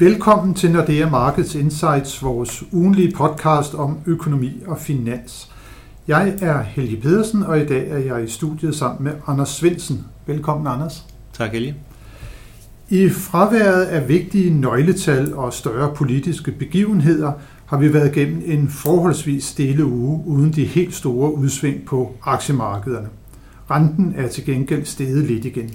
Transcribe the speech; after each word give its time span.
Velkommen 0.00 0.54
til 0.54 0.70
Nordea 0.70 1.08
Markets 1.08 1.54
Insights, 1.54 2.22
vores 2.22 2.64
ugenlige 2.72 3.12
podcast 3.16 3.74
om 3.74 3.98
økonomi 4.06 4.62
og 4.66 4.78
finans. 4.78 5.52
Jeg 6.08 6.34
er 6.42 6.62
Helge 6.62 6.96
Pedersen, 6.96 7.42
og 7.42 7.60
i 7.60 7.66
dag 7.66 7.90
er 7.90 7.98
jeg 7.98 8.24
i 8.24 8.28
studiet 8.28 8.74
sammen 8.74 9.04
med 9.04 9.12
Anders 9.26 9.48
Svensen. 9.48 10.04
Velkommen, 10.26 10.66
Anders. 10.66 11.06
Tak, 11.32 11.50
Helge. 11.52 11.74
I 12.88 13.08
fraværet 13.08 13.84
af 13.84 14.08
vigtige 14.08 14.60
nøgletal 14.60 15.34
og 15.34 15.52
større 15.52 15.94
politiske 15.94 16.52
begivenheder 16.52 17.32
har 17.66 17.78
vi 17.78 17.94
været 17.94 18.16
igennem 18.16 18.42
en 18.44 18.68
forholdsvis 18.68 19.44
stille 19.44 19.84
uge 19.84 20.22
uden 20.26 20.52
de 20.52 20.64
helt 20.64 20.94
store 20.94 21.34
udsving 21.34 21.84
på 21.86 22.14
aktiemarkederne. 22.24 23.08
Renten 23.70 24.14
er 24.16 24.28
til 24.28 24.44
gengæld 24.44 24.84
steget 24.84 25.24
lidt 25.24 25.44
igen. 25.44 25.70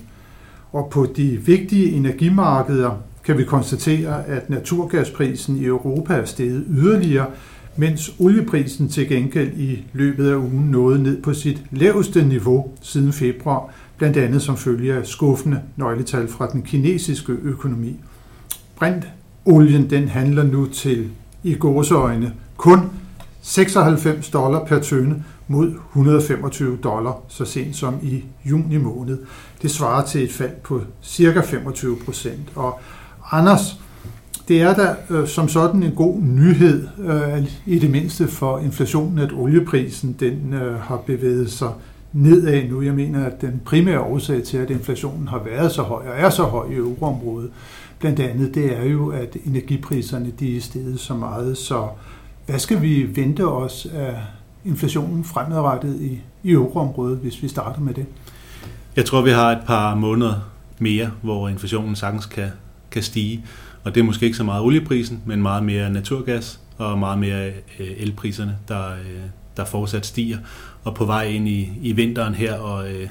Og 0.71 0.89
på 0.91 1.07
de 1.15 1.41
vigtige 1.45 1.91
energimarkeder 1.91 3.01
kan 3.25 3.37
vi 3.37 3.43
konstatere, 3.43 4.27
at 4.27 4.49
naturgasprisen 4.49 5.57
i 5.57 5.65
Europa 5.65 6.13
er 6.13 6.25
steget 6.25 6.65
yderligere, 6.69 7.27
mens 7.75 8.15
olieprisen 8.19 8.89
til 8.89 9.07
gengæld 9.07 9.53
i 9.57 9.83
løbet 9.93 10.29
af 10.29 10.35
ugen 10.35 10.71
nåede 10.71 11.03
ned 11.03 11.21
på 11.21 11.33
sit 11.33 11.63
laveste 11.71 12.25
niveau 12.25 12.71
siden 12.81 13.13
februar, 13.13 13.73
blandt 13.97 14.17
andet 14.17 14.41
som 14.41 14.57
følge 14.57 14.93
af 14.93 15.07
skuffende 15.07 15.61
nøgletal 15.75 16.27
fra 16.27 16.47
den 16.51 16.61
kinesiske 16.61 17.33
økonomi. 17.43 17.99
Brint 18.75 19.07
olien 19.45 19.89
den 19.89 20.07
handler 20.07 20.43
nu 20.43 20.65
til 20.65 21.09
i 21.43 21.55
gåseøjne 21.55 22.33
kun 22.57 22.79
96 23.41 24.29
dollar 24.29 24.65
per 24.65 24.79
tønde 24.79 25.23
mod 25.47 25.73
125 25.89 26.77
dollar 26.83 27.21
så 27.27 27.45
sent 27.45 27.75
som 27.75 27.95
i 28.01 28.23
juni 28.45 28.77
måned. 28.77 29.19
Det 29.61 29.71
svarer 29.71 30.05
til 30.05 30.23
et 30.23 30.31
fald 30.31 30.55
på 30.63 30.81
cirka 31.03 31.41
25 31.41 31.97
procent. 32.05 32.51
Og 32.55 32.79
Anders, 33.31 33.79
det 34.47 34.61
er 34.61 34.73
da 34.73 34.95
øh, 35.09 35.27
som 35.27 35.47
sådan 35.47 35.83
en 35.83 35.91
god 35.91 36.21
nyhed, 36.21 36.87
øh, 36.97 37.45
i 37.65 37.79
det 37.79 37.89
mindste 37.89 38.27
for 38.27 38.59
inflationen, 38.59 39.19
at 39.19 39.33
olieprisen 39.33 40.15
den 40.19 40.53
øh, 40.53 40.79
har 40.79 40.97
bevæget 40.97 41.51
sig 41.51 41.69
nedad 42.13 42.69
nu. 42.69 42.81
Jeg 42.81 42.93
mener, 42.93 43.25
at 43.25 43.41
den 43.41 43.61
primære 43.65 43.99
årsag 43.99 44.43
til, 44.43 44.57
at 44.57 44.69
inflationen 44.69 45.27
har 45.27 45.41
været 45.43 45.71
så 45.71 45.81
høj 45.81 46.07
og 46.07 46.13
er 46.17 46.29
så 46.29 46.43
høj 46.43 46.69
i 46.69 46.75
euroområdet, 46.75 47.49
blandt 47.99 48.19
andet, 48.19 48.55
det 48.55 48.77
er 48.77 48.85
jo, 48.85 49.09
at 49.09 49.37
energipriserne 49.45 50.31
de 50.39 50.57
er 50.57 50.61
steget 50.61 50.99
så 50.99 51.13
meget. 51.13 51.57
Så 51.57 51.87
hvad 52.45 52.59
skal 52.59 52.81
vi 52.81 53.15
vente 53.15 53.47
os 53.47 53.87
af 53.93 54.17
inflationen 54.65 55.23
fremadrettet 55.23 56.01
i, 56.01 56.21
i 56.43 56.51
euroområdet, 56.51 57.17
hvis 57.17 57.43
vi 57.43 57.47
starter 57.47 57.81
med 57.81 57.93
det? 57.93 58.05
Jeg 58.95 59.05
tror, 59.05 59.21
vi 59.21 59.29
har 59.29 59.51
et 59.51 59.61
par 59.67 59.95
måneder 59.95 60.33
mere, 60.79 61.11
hvor 61.21 61.49
inflationen 61.49 61.95
sagtens 61.95 62.25
kan, 62.25 62.49
kan 62.91 63.03
stige. 63.03 63.45
Og 63.83 63.95
det 63.95 64.01
er 64.01 64.05
måske 64.05 64.25
ikke 64.25 64.37
så 64.37 64.43
meget 64.43 64.63
olieprisen, 64.63 65.21
men 65.25 65.41
meget 65.41 65.63
mere 65.63 65.89
naturgas 65.89 66.59
og 66.77 66.99
meget 66.99 67.19
mere 67.19 67.47
øh, 67.79 67.91
elpriserne, 67.97 68.57
der, 68.67 68.91
øh, 68.91 69.21
der 69.57 69.65
fortsat 69.65 70.05
stiger. 70.05 70.37
Og 70.83 70.95
på 70.95 71.05
vej 71.05 71.23
ind 71.23 71.47
i, 71.47 71.71
i 71.81 71.91
vinteren 71.91 72.35
her 72.35 72.53
og, 72.53 72.91
øh, 72.91 73.07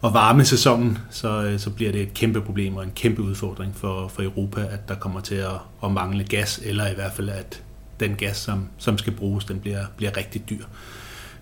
og 0.00 0.14
varmesæsonen, 0.14 0.98
så, 1.10 1.42
øh, 1.42 1.58
så 1.58 1.70
bliver 1.70 1.92
det 1.92 2.02
et 2.02 2.14
kæmpe 2.14 2.40
problem 2.40 2.76
og 2.76 2.84
en 2.84 2.92
kæmpe 2.94 3.22
udfordring 3.22 3.76
for, 3.76 4.08
for 4.08 4.22
Europa, 4.22 4.60
at 4.60 4.88
der 4.88 4.94
kommer 4.94 5.20
til 5.20 5.34
at, 5.34 5.60
at 5.84 5.92
mangle 5.92 6.24
gas, 6.24 6.60
eller 6.64 6.86
i 6.90 6.94
hvert 6.94 7.12
fald 7.12 7.28
at 7.28 7.62
den 8.00 8.14
gas, 8.14 8.36
som, 8.36 8.68
som 8.78 8.98
skal 8.98 9.12
bruges, 9.12 9.44
den 9.44 9.60
bliver, 9.60 9.84
bliver 9.96 10.16
rigtig 10.16 10.50
dyr 10.50 10.64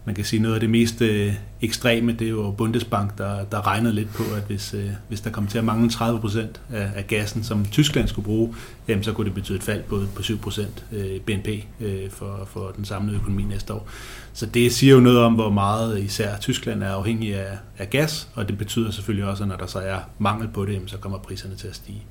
man 0.05 0.15
kan 0.15 0.25
sige, 0.25 0.43
noget 0.43 0.55
af 0.55 0.61
det 0.61 0.71
mest 0.71 1.03
øh, 1.03 1.35
ekstreme, 1.61 2.13
det 2.13 2.27
er 2.27 2.31
jo 2.31 2.51
Bundesbank, 2.51 3.19
der, 3.19 3.45
der 3.45 3.67
regnede 3.67 3.95
lidt 3.95 4.09
på, 4.15 4.23
at 4.37 4.43
hvis, 4.47 4.75
øh, 4.75 4.91
hvis 5.09 5.21
der 5.21 5.31
kom 5.31 5.47
til 5.47 5.59
at 5.59 5.65
mangle 5.65 5.91
30 5.91 6.21
procent 6.21 6.61
af, 6.71 6.91
af 6.95 7.07
gassen, 7.07 7.45
som 7.45 7.65
Tyskland 7.65 8.09
skulle 8.09 8.25
bruge, 8.25 8.55
jamen, 8.89 9.05
så 9.05 9.13
kunne 9.13 9.25
det 9.25 9.35
betyde 9.35 9.57
et 9.59 9.63
fald 9.63 9.83
på, 9.83 10.03
på 10.15 10.23
7 10.23 10.39
procent 10.39 10.85
øh, 10.93 11.21
BNP 11.21 11.49
øh, 11.81 12.11
for, 12.11 12.49
for 12.53 12.73
den 12.77 12.85
samlede 12.85 13.17
økonomi 13.17 13.43
næste 13.43 13.75
år. 13.75 13.89
Så 14.33 14.47
det 14.47 14.73
siger 14.73 14.95
jo 14.95 15.01
noget 15.01 15.19
om, 15.19 15.35
hvor 15.35 15.51
meget 15.51 16.03
især 16.03 16.39
Tyskland 16.39 16.83
er 16.83 16.91
afhængig 16.91 17.35
af, 17.35 17.59
af 17.79 17.91
gas, 17.91 18.29
og 18.35 18.49
det 18.49 18.59
betyder 18.59 18.91
selvfølgelig 18.91 19.29
også, 19.29 19.43
at 19.43 19.49
når 19.49 19.57
der 19.57 19.67
så 19.67 19.79
er 19.79 19.99
mangel 20.19 20.49
på 20.49 20.65
det, 20.65 20.73
jamen, 20.73 20.89
så 20.89 20.97
kommer 20.97 21.19
priserne 21.19 21.57
til 21.57 21.69
at 21.69 21.75
stige. 21.75 22.03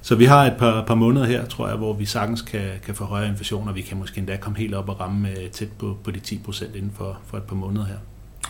Så 0.00 0.14
vi 0.14 0.24
har 0.24 0.44
et 0.44 0.54
par, 0.58 0.84
par 0.84 0.94
måneder 0.94 1.26
her, 1.26 1.46
tror 1.46 1.68
jeg, 1.68 1.76
hvor 1.76 1.92
vi 1.92 2.04
sagtens 2.04 2.42
kan, 2.42 2.70
kan 2.84 2.94
få 2.94 3.04
højere 3.04 3.28
inflation, 3.28 3.68
og 3.68 3.74
vi 3.74 3.80
kan 3.80 3.98
måske 3.98 4.18
endda 4.18 4.36
komme 4.36 4.58
helt 4.58 4.74
op 4.74 4.88
og 4.88 5.00
ramme 5.00 5.30
øh, 5.30 5.50
tæt 5.50 5.68
på, 5.78 5.96
på 6.04 6.10
de 6.10 6.20
10 6.20 6.40
procent 6.44 6.76
inden 6.76 6.92
for, 6.94 7.18
for 7.26 7.36
et 7.36 7.42
par 7.42 7.56
måneder 7.56 7.86
her. 7.86 7.96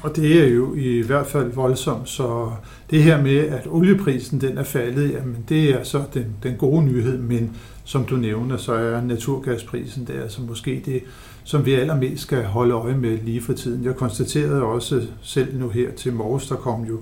Og 0.02 0.16
det 0.16 0.44
er 0.44 0.48
jo 0.48 0.74
i 0.74 1.00
hvert 1.00 1.26
fald 1.26 1.52
voldsomt, 1.52 2.08
så 2.08 2.50
det 2.90 3.02
her 3.02 3.22
med, 3.22 3.36
at 3.36 3.66
olieprisen 3.66 4.40
den 4.40 4.58
er 4.58 4.62
faldet, 4.62 5.12
jamen 5.12 5.44
det 5.48 5.70
er 5.70 5.84
så 5.84 6.02
den, 6.14 6.26
den 6.42 6.56
gode 6.56 6.84
nyhed, 6.84 7.18
men 7.18 7.56
som 7.84 8.04
du 8.04 8.16
nævner, 8.16 8.56
så 8.56 8.72
er 8.72 9.00
naturgasprisen 9.00 10.06
der, 10.06 10.12
som 10.12 10.22
altså 10.22 10.42
måske 10.42 10.82
det, 10.86 11.02
som 11.44 11.66
vi 11.66 11.74
allermest 11.74 12.22
skal 12.22 12.44
holde 12.44 12.74
øje 12.74 12.94
med 12.94 13.18
lige 13.24 13.40
for 13.40 13.52
tiden. 13.52 13.84
Jeg 13.84 13.96
konstaterede 13.96 14.62
også 14.62 15.02
selv 15.22 15.58
nu 15.58 15.68
her 15.68 15.90
til 15.92 16.12
morges, 16.12 16.46
der 16.46 16.56
kom 16.56 16.84
jo 16.84 17.00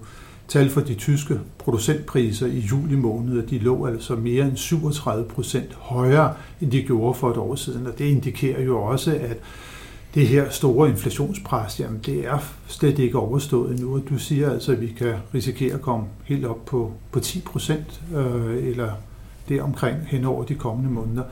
tal 0.48 0.70
for 0.70 0.80
de 0.80 0.94
tyske 0.94 1.40
producentpriser 1.58 2.46
i 2.46 2.58
juli 2.58 2.96
måned, 2.96 3.42
at 3.42 3.50
de 3.50 3.58
lå 3.58 3.86
altså 3.86 4.14
mere 4.14 4.44
end 4.44 4.56
37 4.56 5.24
procent 5.24 5.74
højere, 5.74 6.34
end 6.60 6.70
de 6.70 6.82
gjorde 6.82 7.18
for 7.18 7.30
et 7.30 7.36
år 7.36 7.54
siden. 7.54 7.86
Og 7.86 7.98
det 7.98 8.04
indikerer 8.04 8.62
jo 8.62 8.82
også, 8.82 9.10
at 9.14 9.36
det 10.14 10.26
her 10.26 10.50
store 10.50 10.88
inflationspres, 10.88 11.80
jamen 11.80 12.00
det 12.06 12.26
er 12.26 12.38
slet 12.66 12.98
ikke 12.98 13.18
overstået 13.18 13.80
nu. 13.80 13.94
Og 13.94 14.02
du 14.08 14.18
siger 14.18 14.50
altså, 14.50 14.72
at 14.72 14.80
vi 14.80 14.86
kan 14.98 15.14
risikere 15.34 15.74
at 15.74 15.80
komme 15.80 16.06
helt 16.24 16.44
op 16.44 16.64
på, 16.64 16.92
på 17.12 17.20
10 17.20 17.40
procent, 17.40 18.02
øh, 18.16 18.66
eller 18.66 18.90
det 19.48 19.62
omkring 19.62 19.96
hen 20.06 20.24
over 20.24 20.44
de 20.44 20.54
kommende 20.54 20.90
måneder. 20.90 21.22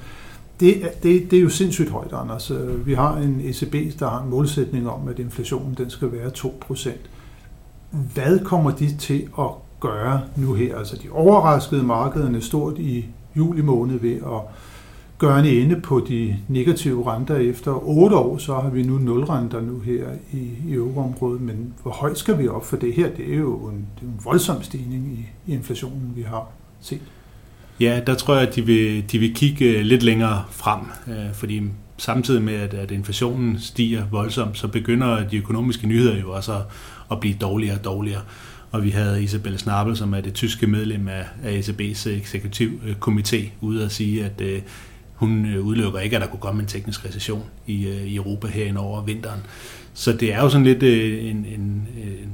Det, 0.60 0.82
det, 1.02 1.30
det 1.30 1.36
er 1.36 1.42
jo 1.42 1.48
sindssygt 1.48 1.90
højt, 1.90 2.12
Anders. 2.12 2.50
Øh, 2.50 2.86
vi 2.86 2.94
har 2.94 3.16
en 3.16 3.40
ECB, 3.44 4.00
der 4.00 4.08
har 4.08 4.22
en 4.22 4.30
målsætning 4.30 4.88
om, 4.88 5.08
at 5.08 5.18
inflationen 5.18 5.74
den 5.74 5.90
skal 5.90 6.12
være 6.12 6.30
2 6.30 6.58
procent. 6.60 7.00
Hvad 8.14 8.38
kommer 8.38 8.70
de 8.70 8.96
til 8.96 9.28
at 9.38 9.46
gøre 9.80 10.20
nu 10.36 10.54
her? 10.54 10.76
Altså 10.78 10.96
de 11.02 11.10
overraskede 11.10 11.82
markederne 11.82 12.40
stort 12.40 12.78
i 12.78 13.04
juli 13.36 13.62
måned 13.62 13.98
ved 14.00 14.16
at 14.16 14.40
gøre 15.18 15.40
en 15.40 15.46
ende 15.46 15.80
på 15.80 16.06
de 16.08 16.36
negative 16.48 17.12
renter. 17.12 17.36
Efter 17.36 17.88
otte 17.88 18.16
år, 18.16 18.38
så 18.38 18.54
har 18.54 18.70
vi 18.70 18.82
nu 18.82 18.98
nulrenter 18.98 19.60
nu 19.60 19.80
her 19.80 20.04
i, 20.32 20.48
i 20.68 20.72
euroområdet, 20.72 21.40
men 21.40 21.74
hvor 21.82 21.90
højt 21.90 22.18
skal 22.18 22.38
vi 22.38 22.48
op 22.48 22.66
for 22.66 22.76
det 22.76 22.94
her? 22.94 23.10
Det 23.16 23.34
er 23.34 23.38
jo 23.38 23.56
en, 23.56 23.86
det 23.94 24.02
er 24.02 24.06
en 24.06 24.20
voldsom 24.24 24.62
stigning 24.62 25.06
i, 25.12 25.50
i 25.50 25.54
inflationen, 25.54 26.12
vi 26.16 26.22
har 26.22 26.46
set. 26.80 27.02
Ja, 27.80 28.00
der 28.06 28.14
tror 28.14 28.34
jeg, 28.34 28.48
at 28.48 28.54
de 28.54 28.62
vil, 28.62 29.12
de 29.12 29.18
vil 29.18 29.34
kigge 29.34 29.64
øh, 29.64 29.80
lidt 29.80 30.02
længere 30.02 30.44
frem, 30.50 30.80
øh, 31.08 31.34
fordi 31.34 31.62
samtidig 31.96 32.42
med, 32.42 32.54
at, 32.54 32.74
at 32.74 32.90
inflationen 32.90 33.58
stiger 33.60 34.04
voldsomt, 34.10 34.58
så 34.58 34.68
begynder 34.68 35.28
de 35.28 35.36
økonomiske 35.36 35.86
nyheder 35.86 36.20
jo 36.20 36.32
også 36.32 36.52
at, 36.54 36.62
at 37.10 37.20
blive 37.20 37.34
dårligere 37.40 37.78
og 37.78 37.84
dårligere. 37.84 38.22
Og 38.70 38.84
vi 38.84 38.90
havde 38.90 39.22
Isabelle 39.22 39.58
Snabel, 39.58 39.96
som 39.96 40.14
er 40.14 40.20
det 40.20 40.34
tyske 40.34 40.66
medlem 40.66 41.08
af, 41.08 41.24
af 41.44 41.60
ECB's 41.60 42.08
eksekutivkomité, 42.08 43.50
ude 43.60 43.84
at 43.84 43.92
sige, 43.92 44.24
at 44.24 44.40
øh, 44.40 44.62
hun 45.14 45.46
øh, 45.46 45.66
udelukker 45.66 46.00
ikke, 46.00 46.16
at 46.16 46.22
der 46.22 46.28
kunne 46.28 46.40
komme 46.40 46.62
en 46.62 46.68
teknisk 46.68 47.04
recession 47.04 47.44
i, 47.66 47.86
øh, 47.86 48.06
i 48.06 48.16
Europa 48.16 48.46
her 48.46 48.78
over 48.78 49.02
vinteren. 49.02 49.40
Så 49.94 50.12
det 50.12 50.32
er 50.32 50.42
jo 50.42 50.48
sådan 50.48 50.64
lidt 50.64 50.82
øh, 50.82 51.24
en, 51.24 51.36
en, 51.36 51.88
en 51.96 52.32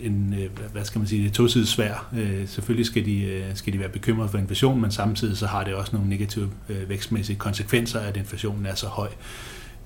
en, 0.00 0.34
øh, 0.38 0.72
hvad 0.72 0.84
skal 0.84 0.98
man 0.98 1.08
sige, 1.08 1.24
det 1.24 1.32
tosidigt 1.32 1.68
svær. 1.68 2.08
Øh, 2.16 2.48
selvfølgelig 2.48 2.86
skal 2.86 3.04
de, 3.04 3.22
øh, 3.22 3.44
skal 3.54 3.72
de 3.72 3.78
være 3.78 3.88
bekymrede 3.88 4.28
for 4.28 4.38
inflation, 4.38 4.80
men 4.80 4.90
samtidig 4.90 5.36
så 5.36 5.46
har 5.46 5.64
det 5.64 5.74
også 5.74 5.92
nogle 5.92 6.08
negative 6.08 6.50
vækstmæssige 6.88 7.36
konsekvenser, 7.36 8.00
at 8.00 8.16
inflationen 8.16 8.66
er 8.66 8.74
så 8.74 8.86
høj. 8.86 9.08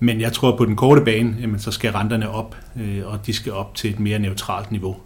Men 0.01 0.21
jeg 0.21 0.33
tror, 0.33 0.53
at 0.53 0.59
på 0.59 0.65
den 0.65 0.77
korte 0.77 1.05
bane, 1.05 1.37
jamen, 1.41 1.61
så 1.61 1.71
skal 1.71 1.93
renterne 1.93 2.31
op, 2.31 2.57
og 3.05 3.27
de 3.27 3.33
skal 3.33 3.53
op 3.53 3.75
til 3.75 3.91
et 3.91 4.01
mere 4.01 4.19
neutralt 4.19 4.71
niveau. 4.71 4.97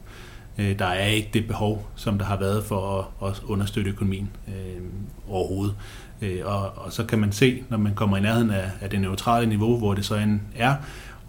Der 0.58 0.86
er 0.86 1.06
ikke 1.06 1.30
det 1.32 1.46
behov, 1.46 1.90
som 1.96 2.18
der 2.18 2.24
har 2.24 2.38
været 2.38 2.64
for 2.64 3.08
at, 3.22 3.42
understøtte 3.44 3.90
økonomien 3.90 4.30
overhovedet. 5.28 5.74
og, 6.44 6.72
og 6.76 6.92
så 6.92 7.04
kan 7.04 7.18
man 7.18 7.32
se, 7.32 7.62
når 7.68 7.78
man 7.78 7.94
kommer 7.94 8.16
i 8.16 8.20
nærheden 8.20 8.50
af, 8.50 8.70
af 8.80 8.90
det 8.90 9.00
neutrale 9.00 9.46
niveau, 9.46 9.78
hvor 9.78 9.94
det 9.94 10.04
så 10.04 10.14
end 10.14 10.40
er, 10.54 10.74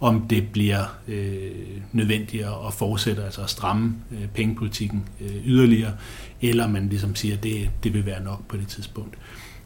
om 0.00 0.20
det 0.20 0.48
bliver 0.52 0.84
øh, 1.08 1.50
nødvendigt 1.92 2.44
at 2.44 2.74
fortsætte, 2.74 3.24
altså 3.24 3.42
at 3.42 3.50
stramme 3.50 3.94
øh, 4.12 4.28
pengepolitikken 4.34 5.08
øh, 5.20 5.46
yderligere, 5.46 5.92
eller 6.42 6.68
man 6.68 6.88
ligesom 6.88 7.14
siger, 7.14 7.36
at 7.36 7.42
det, 7.42 7.70
det 7.84 7.94
vil 7.94 8.06
være 8.06 8.22
nok 8.22 8.48
på 8.48 8.56
det 8.56 8.68
tidspunkt. 8.68 9.18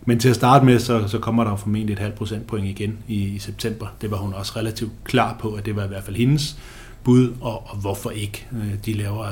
Men 0.06 0.18
til 0.18 0.28
at 0.28 0.34
starte 0.34 0.64
med, 0.64 0.78
så, 0.78 1.08
så 1.08 1.18
kommer 1.18 1.44
der 1.44 1.56
formentlig 1.56 1.92
et 1.92 1.98
halvt 1.98 2.14
procentpoint 2.14 2.66
igen 2.66 2.98
i, 3.08 3.24
i 3.24 3.38
september. 3.38 3.86
Det 4.00 4.10
var 4.10 4.16
hun 4.16 4.34
også 4.34 4.52
relativt 4.56 4.92
klar 5.04 5.36
på, 5.40 5.52
at 5.52 5.66
det 5.66 5.76
var 5.76 5.84
i 5.84 5.88
hvert 5.88 6.04
fald 6.04 6.16
hendes 6.16 6.56
bud, 7.04 7.32
og, 7.40 7.70
og 7.70 7.76
hvorfor 7.76 8.10
ikke. 8.10 8.46
Øh, 8.52 8.74
de 8.86 8.92
laver 8.92 9.26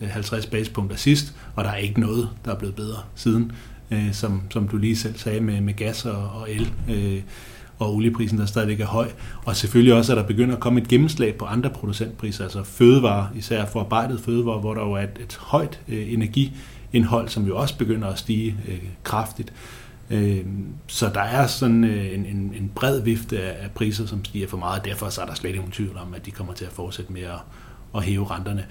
øh, 0.00 0.08
50 0.08 0.46
basepunkter 0.46 0.96
sidst, 0.96 1.34
og 1.56 1.64
der 1.64 1.70
er 1.70 1.76
ikke 1.76 2.00
noget, 2.00 2.28
der 2.44 2.52
er 2.52 2.58
blevet 2.58 2.74
bedre 2.74 2.98
siden, 3.14 3.52
øh, 3.90 4.12
som, 4.12 4.42
som 4.50 4.68
du 4.68 4.76
lige 4.76 4.96
selv 4.96 5.18
sagde 5.18 5.40
med, 5.40 5.60
med 5.60 5.74
gas 5.74 6.06
og, 6.06 6.30
og 6.30 6.50
el. 6.50 6.72
Øh, 6.88 7.20
og 7.78 7.94
olieprisen, 7.94 8.38
der 8.38 8.46
stadigvæk 8.46 8.80
er 8.80 8.86
høj. 8.86 9.10
Og 9.44 9.56
selvfølgelig 9.56 9.94
også, 9.94 10.12
at 10.12 10.16
der 10.16 10.24
begynder 10.26 10.54
at 10.54 10.60
komme 10.60 10.80
et 10.80 10.88
gennemslag 10.88 11.34
på 11.34 11.44
andre 11.44 11.70
producentpriser, 11.70 12.44
altså 12.44 12.62
fødevarer, 12.62 13.26
især 13.36 13.66
forarbejdet 13.66 14.20
fødevarer, 14.20 14.60
hvor 14.60 14.74
der 14.74 14.80
jo 14.80 14.92
er 14.92 15.02
et, 15.02 15.18
et 15.20 15.38
højt 15.40 15.80
øh, 15.88 16.12
energiindhold, 16.12 17.28
som 17.28 17.46
jo 17.46 17.58
også 17.58 17.78
begynder 17.78 18.08
at 18.08 18.18
stige 18.18 18.56
øh, 18.68 18.82
kraftigt. 19.02 19.52
Øh, 20.10 20.44
så 20.86 21.10
der 21.14 21.20
er 21.20 21.46
sådan 21.46 21.84
øh, 21.84 22.14
en, 22.14 22.26
en, 22.26 22.54
en 22.60 22.72
bred 22.74 23.02
vifte 23.02 23.42
af, 23.42 23.64
af 23.64 23.70
priser, 23.70 24.06
som 24.06 24.24
stiger 24.24 24.48
for 24.48 24.56
meget, 24.56 24.78
og 24.78 24.84
derfor 24.84 25.08
så 25.08 25.20
er 25.20 25.26
der 25.26 25.34
slet 25.34 25.48
ikke 25.48 25.60
nogen 25.60 25.72
tvivl 25.72 25.96
om, 25.96 26.14
at 26.14 26.26
de 26.26 26.30
kommer 26.30 26.52
til 26.52 26.64
at 26.64 26.72
fortsætte 26.72 27.12
med 27.12 27.22
at, 27.22 27.40
at 27.96 28.02
hæve 28.02 28.30
renterne. 28.30 28.64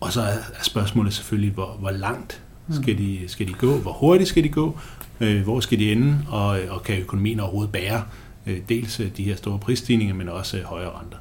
Og 0.00 0.12
så 0.12 0.20
er 0.20 0.36
spørgsmålet 0.62 1.12
selvfølgelig, 1.12 1.52
hvor, 1.52 1.76
hvor 1.80 1.90
langt 1.90 2.42
skal 2.70 2.98
de, 2.98 3.20
skal 3.26 3.48
de 3.48 3.52
gå, 3.52 3.78
hvor 3.78 3.92
hurtigt 3.92 4.28
skal 4.28 4.44
de 4.44 4.48
gå, 4.48 4.78
øh, 5.20 5.42
hvor 5.42 5.60
skal 5.60 5.78
de 5.78 5.92
ende, 5.92 6.18
og, 6.28 6.60
øh, 6.60 6.74
og 6.74 6.82
kan 6.82 7.00
økonomien 7.00 7.40
overhovedet 7.40 7.72
bære 7.72 8.02
øh, 8.46 8.58
dels 8.68 9.00
øh, 9.00 9.06
de 9.16 9.24
her 9.24 9.36
store 9.36 9.58
prisstigninger, 9.58 10.14
men 10.14 10.28
også 10.28 10.56
øh, 10.56 10.62
højere 10.62 10.90
renter. 10.90 11.18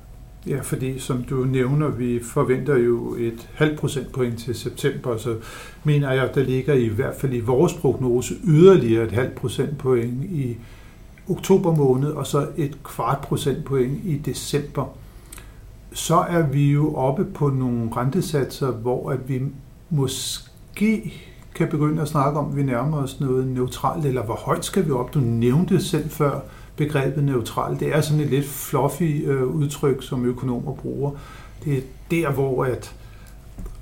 Ja, 0.48 0.60
fordi 0.62 1.00
som 1.00 1.24
du 1.24 1.46
nævner, 1.46 1.88
vi 1.88 2.20
forventer 2.24 2.78
jo 2.78 3.16
et 3.16 3.50
halvt 3.54 3.80
procentpoint 3.80 4.40
til 4.40 4.56
september, 4.56 5.18
så 5.18 5.36
mener 5.84 6.12
jeg, 6.12 6.24
at 6.24 6.36
der 6.36 6.44
ligger 6.44 6.74
i 6.74 6.88
hvert 6.88 7.16
fald 7.16 7.34
i 7.34 7.40
vores 7.40 7.74
prognose 7.74 8.36
yderligere 8.44 9.04
et 9.04 9.12
halvt 9.12 9.36
procentpoint 9.36 10.24
i 10.24 10.56
oktober 11.30 11.76
måned, 11.76 12.10
og 12.10 12.28
så 12.28 12.48
et 12.58 12.84
kvart 12.84 13.18
procentpoint 13.18 14.00
i 14.06 14.18
december. 14.18 14.98
Så 15.94 16.16
er 16.16 16.48
vi 16.48 16.72
jo 16.72 16.96
oppe 16.96 17.26
på 17.26 17.50
nogle 17.50 17.90
rentesatser, 17.96 18.72
hvor 18.72 19.10
at 19.10 19.30
vi 19.30 19.42
måske 19.90 21.14
kan 21.56 21.68
begynde 21.68 22.02
at 22.02 22.08
snakke 22.08 22.40
om, 22.40 22.50
at 22.50 22.56
vi 22.56 22.64
nærmer 22.64 22.98
os 22.98 23.20
noget 23.20 23.48
neutralt, 23.48 24.06
eller 24.06 24.24
hvor 24.24 24.36
højt 24.36 24.66
skal 24.66 24.86
vi 24.86 24.92
op? 24.92 25.14
Du 25.14 25.20
nævnte 25.20 25.82
selv 25.82 26.10
før, 26.10 26.40
begrebet 26.76 27.24
neutral. 27.24 27.80
Det 27.80 27.96
er 27.96 28.02
sådan 28.02 28.24
et 28.24 28.30
lidt 28.30 28.46
fluffy 28.46 29.28
øh, 29.28 29.44
udtryk, 29.44 30.04
som 30.04 30.26
økonomer 30.26 30.74
bruger. 30.74 31.12
Det 31.66 31.78
er 31.78 31.82
der, 32.12 32.32
hvor 32.32 32.66
at 32.66 32.96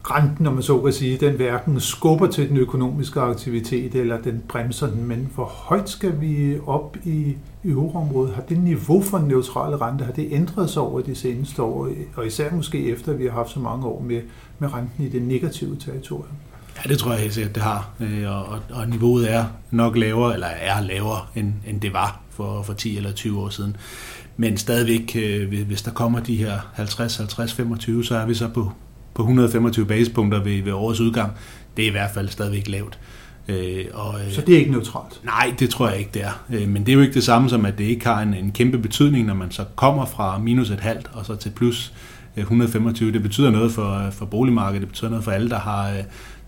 renten, 0.04 0.48
om 0.48 0.54
man 0.54 0.64
så 0.64 0.82
kan 0.82 0.94
sige, 0.94 1.18
den 1.18 1.36
hverken 1.36 1.80
skubber 1.80 2.28
til 2.28 2.50
den 2.50 2.58
økonomiske 2.58 3.20
aktivitet, 3.20 3.96
eller 3.96 4.22
den 4.22 4.44
bremser 4.48 4.90
den. 4.90 5.08
Men 5.08 5.30
hvor 5.36 5.46
højt 5.46 5.90
skal 5.90 6.22
vi 6.22 6.58
op 6.66 6.98
i 7.06 7.38
euroområdet? 7.66 8.34
Har 8.34 8.42
det 8.42 8.60
niveau 8.60 9.02
for 9.02 9.18
den 9.18 9.28
neutral 9.28 9.76
rente, 9.76 10.06
har 10.06 10.12
det 10.12 10.28
ændret 10.32 10.70
sig 10.70 10.82
over 10.82 11.02
de 11.02 11.16
seneste 11.16 11.62
år? 11.62 11.90
Og 12.16 12.28
især 12.28 12.56
måske 12.56 12.90
efter, 12.90 13.12
at 13.12 13.20
vi 13.20 13.26
har 13.26 13.32
haft 13.32 13.50
så 13.50 13.60
mange 13.60 13.86
år 13.86 14.02
med, 14.02 14.22
med 14.60 14.74
renten 14.74 15.06
i 15.06 15.10
det 15.10 15.22
negative 15.22 15.76
territorium? 15.76 16.36
Ja, 16.84 16.90
det 16.90 17.00
tror 17.00 17.12
jeg 17.12 17.22
helt 17.22 17.34
sikkert, 17.34 17.56
det 17.56 17.64
har. 17.64 17.90
Øh, 18.00 18.30
og, 18.30 18.60
og 18.70 18.88
niveauet 18.88 19.32
er 19.32 19.46
nok 19.72 19.98
lavere, 19.98 20.34
eller 20.34 20.48
er 20.48 20.82
lavere, 20.82 21.26
end, 21.36 21.54
end 21.68 21.82
det 21.82 21.94
var 21.94 22.22
for, 22.30 22.64
for 22.64 22.74
10 22.74 22.98
eller 22.98 23.12
20 23.12 23.40
år 23.40 23.50
siden. 23.50 23.78
Men 24.38 24.58
stadigvæk, 24.58 25.16
øh, 25.16 25.66
hvis 25.68 25.82
der 25.82 25.92
kommer 25.92 26.20
de 26.20 26.36
her 26.36 26.60
50, 26.74 27.18
50, 27.18 27.54
25, 27.54 28.06
så 28.06 28.16
er 28.16 28.26
vi 28.26 28.34
så 28.34 28.48
på, 28.48 28.72
på 29.14 29.22
125 29.22 29.86
basepunkter 29.86 30.44
ved, 30.44 30.64
ved 30.64 30.72
årets 30.72 31.00
udgang. 31.00 31.32
Det 31.78 31.84
er 31.84 31.88
i 31.88 31.92
hvert 31.92 32.12
fald 32.14 32.30
stadigvæk 32.30 32.68
lavt. 32.68 33.00
Øh, 33.48 33.86
og, 33.94 34.20
øh, 34.22 34.32
så 34.32 34.42
det 34.42 34.56
er 34.56 34.60
ikke 34.60 34.72
neutralt? 34.72 35.22
Nej, 35.24 35.54
det 35.60 35.70
tror 35.70 35.90
jeg 35.90 36.00
ikke, 36.00 36.12
det 36.14 36.24
er. 36.24 36.44
Øh, 36.54 36.68
men 36.68 36.86
det 36.86 36.92
er 36.92 36.94
jo 36.94 37.02
ikke 37.02 37.14
det 37.14 37.24
samme 37.24 37.50
som, 37.50 37.66
at 37.66 37.78
det 37.78 37.84
ikke 37.84 38.06
har 38.06 38.22
en, 38.22 38.34
en 38.34 38.52
kæmpe 38.52 38.78
betydning, 38.78 39.28
når 39.28 39.34
man 39.34 39.52
så 39.52 39.64
kommer 39.76 40.06
fra 40.06 40.40
minus 40.40 40.70
et 40.70 40.80
halvt 40.80 41.10
og 41.14 41.26
så 41.26 41.36
til 41.36 41.50
plus 41.50 41.94
125. 42.36 43.12
Det 43.12 43.24
betyder 43.24 43.50
noget 43.50 43.72
for, 43.72 44.08
for 44.12 44.26
boligmarkedet, 44.26 44.82
det 44.82 44.90
betyder 44.90 45.10
noget 45.10 45.24
for 45.24 45.32
alle, 45.32 45.50
der 45.50 45.60
har, 45.60 45.94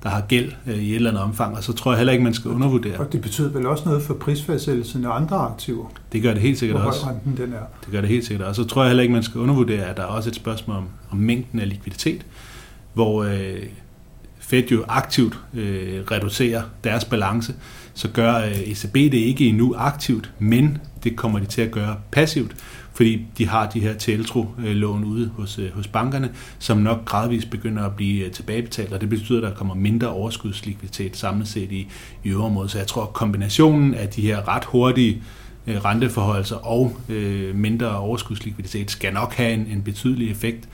der 0.04 0.10
har 0.10 0.22
gæld 0.22 0.52
øh, 0.68 0.76
i 0.76 0.90
et 0.90 0.96
eller 0.96 1.10
andet 1.10 1.24
omfang, 1.24 1.58
og 1.58 1.64
så 1.64 1.74
tror 1.74 1.92
jeg 1.92 1.98
heller 1.98 2.14
ikke, 2.14 2.24
man 2.24 2.34
skal 2.34 2.52
undervurdere. 2.52 2.98
Og 2.98 3.14
det 3.14 3.22
betyder 3.22 3.50
vel 3.50 3.66
også 3.66 3.84
noget 3.86 4.04
for 4.04 4.14
prisfastsættelsen 4.14 5.06
af 5.06 5.16
andre 5.16 5.38
aktiver? 5.38 5.86
Det 6.12 6.22
gør 6.22 6.34
det 6.34 6.42
helt 6.42 6.60
sikkert 6.60 6.80
hvor 6.80 6.90
også. 6.90 7.08
Renten 7.08 7.38
den 7.38 7.54
er. 7.54 7.66
Det 7.86 7.92
gør 7.92 8.02
det 8.02 8.10
helt 8.10 8.26
sikkert 8.26 8.48
Og 8.48 8.56
så 8.56 8.64
tror 8.64 8.82
jeg 8.82 8.90
heller 8.90 9.04
ikke, 9.04 9.14
man 9.14 9.24
skal 9.24 9.42
undervurdere, 9.42 9.86
at 9.86 9.98
der 9.98 10.04
er 10.04 10.08
også 10.08 10.30
et 10.30 10.36
spørgsmål 10.36 10.78
om, 10.78 10.86
om 11.12 11.18
mængden 11.18 11.60
af 11.60 11.70
likviditet, 11.70 12.26
hvor 12.94 13.24
øh, 13.24 13.64
Fed 14.40 14.64
jo 14.64 14.84
aktivt 14.88 15.40
øh, 15.54 16.04
reducerer 16.12 16.62
deres 16.84 17.06
balance, 17.06 17.54
så 17.94 18.08
gør 18.08 18.38
øh, 18.38 18.60
ECB 18.60 18.94
det 18.94 19.14
ikke 19.14 19.46
endnu 19.46 19.76
aktivt, 19.78 20.32
men 20.40 20.78
det 21.04 21.16
kommer 21.16 21.40
de 21.40 21.46
til 21.46 21.62
at 21.62 21.72
gøre 21.72 21.96
passivt 22.12 22.56
fordi 22.94 23.26
de 23.38 23.48
har 23.48 23.70
de 23.70 23.80
her 23.80 23.94
teltro-lån 23.94 25.04
ude 25.04 25.30
hos, 25.38 25.60
øh, 25.60 25.72
hos 25.72 25.88
bankerne, 25.88 26.32
som 26.60 26.78
nok 26.78 27.06
gradvist 27.06 27.50
begynder 27.50 27.84
at 27.84 27.96
blive 27.96 28.26
øh, 28.26 28.32
tilbagebetalt, 28.32 28.94
og 28.94 29.02
det 29.02 29.10
betyder, 29.10 29.38
at 29.38 29.44
der 29.44 29.58
kommer 29.58 29.76
mindre 29.76 30.08
overskudslikviditet 30.08 31.18
samlet 31.18 31.48
set 31.48 31.72
i, 31.72 31.88
i 32.24 32.30
øvrigt. 32.30 32.72
Så 32.72 32.78
jeg 32.78 32.88
tror, 32.88 33.04
at 33.04 33.14
kombinationen 33.14 33.94
af 33.94 34.10
de 34.10 34.22
her 34.22 34.48
ret 34.48 34.66
hurtige 34.66 35.14
øh, 35.68 35.76
renteforhold 35.76 35.86
renteforholdelser 35.86 36.56
og 36.56 36.98
øh, 37.10 37.56
mindre 37.56 37.98
overskudslikviditet 37.98 38.92
skal 38.92 39.14
nok 39.14 39.34
have 39.34 39.54
en, 39.54 39.68
en 39.68 39.82
betydelig 39.82 40.32
effekt, 40.32 40.70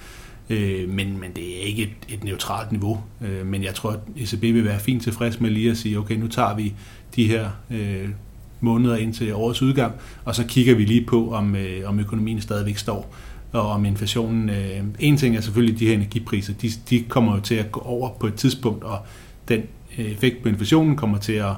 øh, 0.49 0.89
men, 0.89 1.19
men 1.19 1.31
det 1.35 1.57
er 1.57 1.61
ikke 1.61 1.83
et, 1.83 2.13
et 2.13 2.23
neutralt 2.23 2.71
niveau. 2.71 3.03
Øh, 3.21 3.45
men 3.45 3.63
jeg 3.63 3.75
tror, 3.75 3.91
at 3.91 3.99
ECB 4.17 4.41
vil 4.41 4.65
være 4.65 4.79
fint 4.79 5.03
tilfreds 5.03 5.39
med 5.39 5.49
lige 5.49 5.71
at 5.71 5.77
sige, 5.77 5.99
okay, 5.99 6.15
nu 6.15 6.27
tager 6.27 6.55
vi 6.55 6.73
de 7.15 7.27
her 7.27 7.49
øh, 7.71 8.09
måneder 8.59 8.95
indtil 8.95 9.33
årets 9.33 9.61
udgang, 9.61 9.93
og 10.25 10.35
så 10.35 10.43
kigger 10.45 10.75
vi 10.75 10.85
lige 10.85 11.05
på, 11.05 11.33
om, 11.33 11.55
øh, 11.55 11.89
om 11.89 11.99
økonomien 11.99 12.41
stadigvæk 12.41 12.77
står, 12.77 13.13
og 13.51 13.69
om 13.69 13.85
inflationen. 13.85 14.49
Øh, 14.49 14.83
en 14.99 15.17
ting 15.17 15.37
er 15.37 15.41
selvfølgelig 15.41 15.79
de 15.79 15.85
her 15.87 15.93
energipriser, 15.93 16.53
de, 16.53 16.69
de 16.89 17.03
kommer 17.03 17.35
jo 17.35 17.41
til 17.41 17.55
at 17.55 17.71
gå 17.71 17.79
over 17.79 18.09
på 18.19 18.27
et 18.27 18.35
tidspunkt, 18.35 18.83
og 18.83 18.99
den 19.47 19.61
øh, 19.97 20.05
effekt 20.05 20.43
på 20.43 20.49
inflationen 20.49 20.95
kommer 20.95 21.17
til 21.17 21.33
at, 21.33 21.51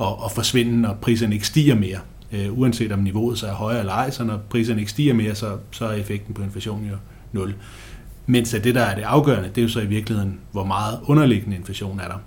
at, 0.00 0.06
at 0.24 0.32
forsvinde, 0.34 0.80
når 0.80 0.94
priserne 0.94 1.34
ikke 1.34 1.46
stiger 1.46 1.74
mere. 1.74 1.98
Øh, 2.32 2.58
uanset 2.58 2.92
om 2.92 2.98
niveauet 2.98 3.38
så 3.38 3.46
er 3.46 3.52
højere 3.52 3.78
eller 3.78 3.92
ej, 3.92 4.10
så 4.10 4.24
når 4.24 4.36
priserne 4.50 4.80
ikke 4.80 4.90
stiger 4.90 5.14
mere, 5.14 5.34
så, 5.34 5.56
så 5.70 5.86
er 5.86 5.92
effekten 5.92 6.34
på 6.34 6.42
inflationen 6.42 6.88
jo 6.88 6.96
nul. 7.32 7.54
Mens 8.26 8.50
det, 8.50 8.74
der 8.74 8.82
er 8.82 8.94
det 8.94 9.02
afgørende, 9.02 9.48
det 9.48 9.58
er 9.58 9.62
jo 9.62 9.68
så 9.68 9.80
i 9.80 9.86
virkeligheden, 9.86 10.38
hvor 10.52 10.64
meget 10.64 11.00
underliggende 11.06 11.56
inflation 11.56 12.00
er 12.00 12.08
der. 12.08 12.18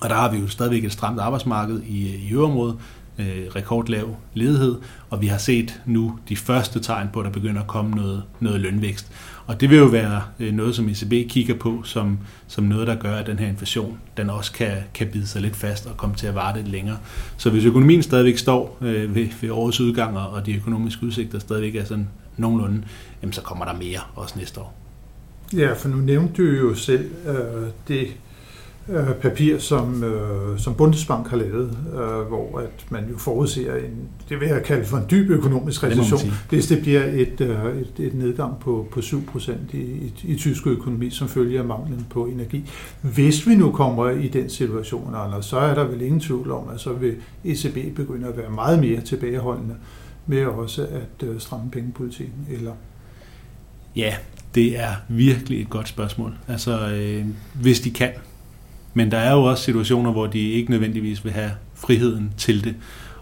Og 0.00 0.08
der 0.08 0.14
har 0.14 0.30
vi 0.30 0.38
jo 0.38 0.48
stadigvæk 0.48 0.84
et 0.84 0.92
stramt 0.92 1.20
arbejdsmarked 1.20 1.82
i, 1.82 2.14
øh, 2.14 2.30
i 2.30 2.32
øvrigt, 2.32 2.78
øh, 3.18 3.46
rekordlav 3.56 4.16
ledighed, 4.34 4.76
og 5.10 5.22
vi 5.22 5.26
har 5.26 5.38
set 5.38 5.80
nu 5.86 6.18
de 6.28 6.36
første 6.36 6.80
tegn 6.80 7.08
på, 7.12 7.20
at 7.20 7.24
der 7.24 7.30
begynder 7.30 7.60
at 7.60 7.66
komme 7.66 7.90
noget, 7.90 8.22
noget 8.40 8.60
lønvækst. 8.60 9.12
Og 9.46 9.60
det 9.60 9.70
vil 9.70 9.78
jo 9.78 9.84
være 9.84 10.22
øh, 10.40 10.52
noget, 10.52 10.74
som 10.74 10.88
ECB 10.88 11.30
kigger 11.30 11.54
på 11.54 11.82
som, 11.84 12.18
som 12.46 12.64
noget, 12.64 12.86
der 12.86 12.94
gør, 12.94 13.14
at 13.14 13.26
den 13.26 13.38
her 13.38 13.46
inflation 13.46 13.98
den 14.16 14.30
også 14.30 14.52
kan, 14.52 14.72
kan 14.94 15.06
bide 15.06 15.26
sig 15.26 15.42
lidt 15.42 15.56
fast 15.56 15.86
og 15.86 15.96
komme 15.96 16.16
til 16.16 16.26
at 16.26 16.34
vare 16.34 16.56
lidt 16.56 16.68
længere. 16.68 16.96
Så 17.36 17.50
hvis 17.50 17.64
økonomien 17.64 18.02
stadigvæk 18.02 18.38
står 18.38 18.78
øh, 18.80 19.14
ved, 19.14 19.26
ved 19.40 19.50
årets 19.50 19.80
udgang, 19.80 20.18
og 20.18 20.46
de 20.46 20.56
økonomiske 20.56 21.06
udsigter 21.06 21.38
stadigvæk 21.38 21.76
er 21.76 21.84
sådan 21.84 22.08
nogenlunde, 22.36 22.82
jamen, 23.22 23.32
så 23.32 23.42
kommer 23.42 23.64
der 23.64 23.74
mere 23.74 24.00
også 24.14 24.38
næste 24.38 24.60
år. 24.60 24.74
Ja, 25.56 25.72
for 25.72 25.88
nu 25.88 25.96
nævnte 25.96 26.42
du 26.42 26.48
jo 26.48 26.74
selv 26.74 27.10
øh, 27.26 27.68
det 27.88 28.08
øh, 28.88 29.14
papir, 29.14 29.58
som, 29.58 30.04
øh, 30.04 30.58
som 30.58 30.74
Bundesbank 30.74 31.28
har 31.28 31.36
lavet, 31.36 31.78
øh, 31.92 32.28
hvor 32.28 32.58
at 32.58 32.86
man 32.90 33.04
jo 33.10 33.18
forudser 33.18 33.76
en, 33.76 34.08
det 34.28 34.40
vil 34.40 34.48
jeg 34.48 34.62
kalde 34.62 34.84
for 34.84 34.96
en 34.96 35.04
dyb 35.10 35.30
økonomisk 35.30 35.84
recession, 35.84 36.20
det 36.20 36.32
hvis 36.48 36.66
det 36.66 36.80
bliver 36.82 37.04
et, 37.04 37.40
øh, 37.40 37.80
et, 37.80 38.06
et 38.06 38.14
nedgang 38.14 38.58
på, 38.60 38.88
på 38.90 39.00
7% 39.00 39.52
i, 39.72 39.78
i, 39.78 40.12
i 40.24 40.36
tysk 40.36 40.66
økonomi, 40.66 41.10
som 41.10 41.28
følger 41.28 41.62
manglen 41.62 42.06
på 42.10 42.26
energi. 42.26 42.70
Hvis 43.02 43.46
vi 43.46 43.54
nu 43.54 43.72
kommer 43.72 44.10
i 44.10 44.28
den 44.28 44.50
situation, 44.50 45.14
Anders, 45.14 45.46
så 45.46 45.58
er 45.58 45.74
der 45.74 45.84
vel 45.84 46.02
ingen 46.02 46.20
tvivl 46.20 46.50
om, 46.50 46.68
at 46.74 46.80
så 46.80 46.92
vil 46.92 47.14
ECB 47.44 47.96
begynde 47.96 48.28
at 48.28 48.36
være 48.36 48.50
meget 48.50 48.78
mere 48.80 49.00
tilbageholdende 49.00 49.74
med 50.26 50.44
også 50.44 50.82
at 50.82 51.28
øh, 51.28 51.40
stramme 51.40 51.70
pengepolitikken, 51.70 52.46
eller 52.50 52.72
Ja, 53.96 54.14
det 54.54 54.80
er 54.80 54.90
virkelig 55.08 55.60
et 55.60 55.70
godt 55.70 55.88
spørgsmål. 55.88 56.34
Altså, 56.48 56.90
øh, 56.90 57.24
hvis 57.54 57.80
de 57.80 57.90
kan, 57.90 58.10
men 58.96 59.10
der 59.10 59.18
er 59.18 59.32
jo 59.32 59.44
også 59.44 59.62
situationer, 59.62 60.12
hvor 60.12 60.26
de 60.26 60.50
ikke 60.50 60.70
nødvendigvis 60.70 61.24
vil 61.24 61.32
have 61.32 61.50
friheden 61.74 62.32
til 62.36 62.64
det. 62.64 62.74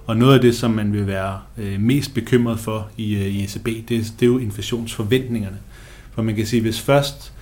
Og 0.07 0.17
noget 0.17 0.35
af 0.35 0.41
det, 0.41 0.55
som 0.55 0.71
man 0.71 0.93
vil 0.93 1.07
være 1.07 1.39
øh, 1.59 1.81
mest 1.81 2.15
bekymret 2.15 2.59
for 2.59 2.89
i, 2.97 3.15
øh, 3.15 3.27
i 3.27 3.45
ECB, 3.45 3.67
det, 3.67 3.89
det 3.89 4.23
er 4.23 4.27
jo 4.27 4.39
inflationsforventningerne. 4.39 5.57
For 6.13 6.23
man 6.23 6.35
kan 6.35 6.47
sige, 6.47 6.63
hvis 6.63 6.81
først 6.81 7.33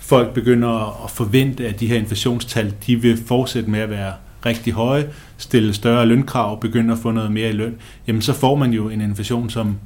folk 0.00 0.34
begynder 0.34 1.04
at 1.04 1.10
forvente, 1.10 1.68
at 1.68 1.80
de 1.80 1.86
her 1.86 1.96
inflationstal, 1.96 2.74
de 2.86 2.96
vil 2.96 3.16
fortsætte 3.26 3.70
med 3.70 3.80
at 3.80 3.90
være 3.90 4.12
rigtig 4.46 4.72
høje, 4.72 5.10
stille 5.38 5.74
større 5.74 6.06
lønkrav, 6.06 6.60
begynde 6.60 6.92
at 6.92 6.98
få 6.98 7.10
noget 7.10 7.32
mere 7.32 7.48
i 7.48 7.52
løn, 7.52 7.76
jamen 8.06 8.22
så 8.22 8.32
får 8.32 8.54
man 8.54 8.72
jo 8.72 8.88
en 8.88 9.00
inflation, 9.00 9.50
som 9.50 9.76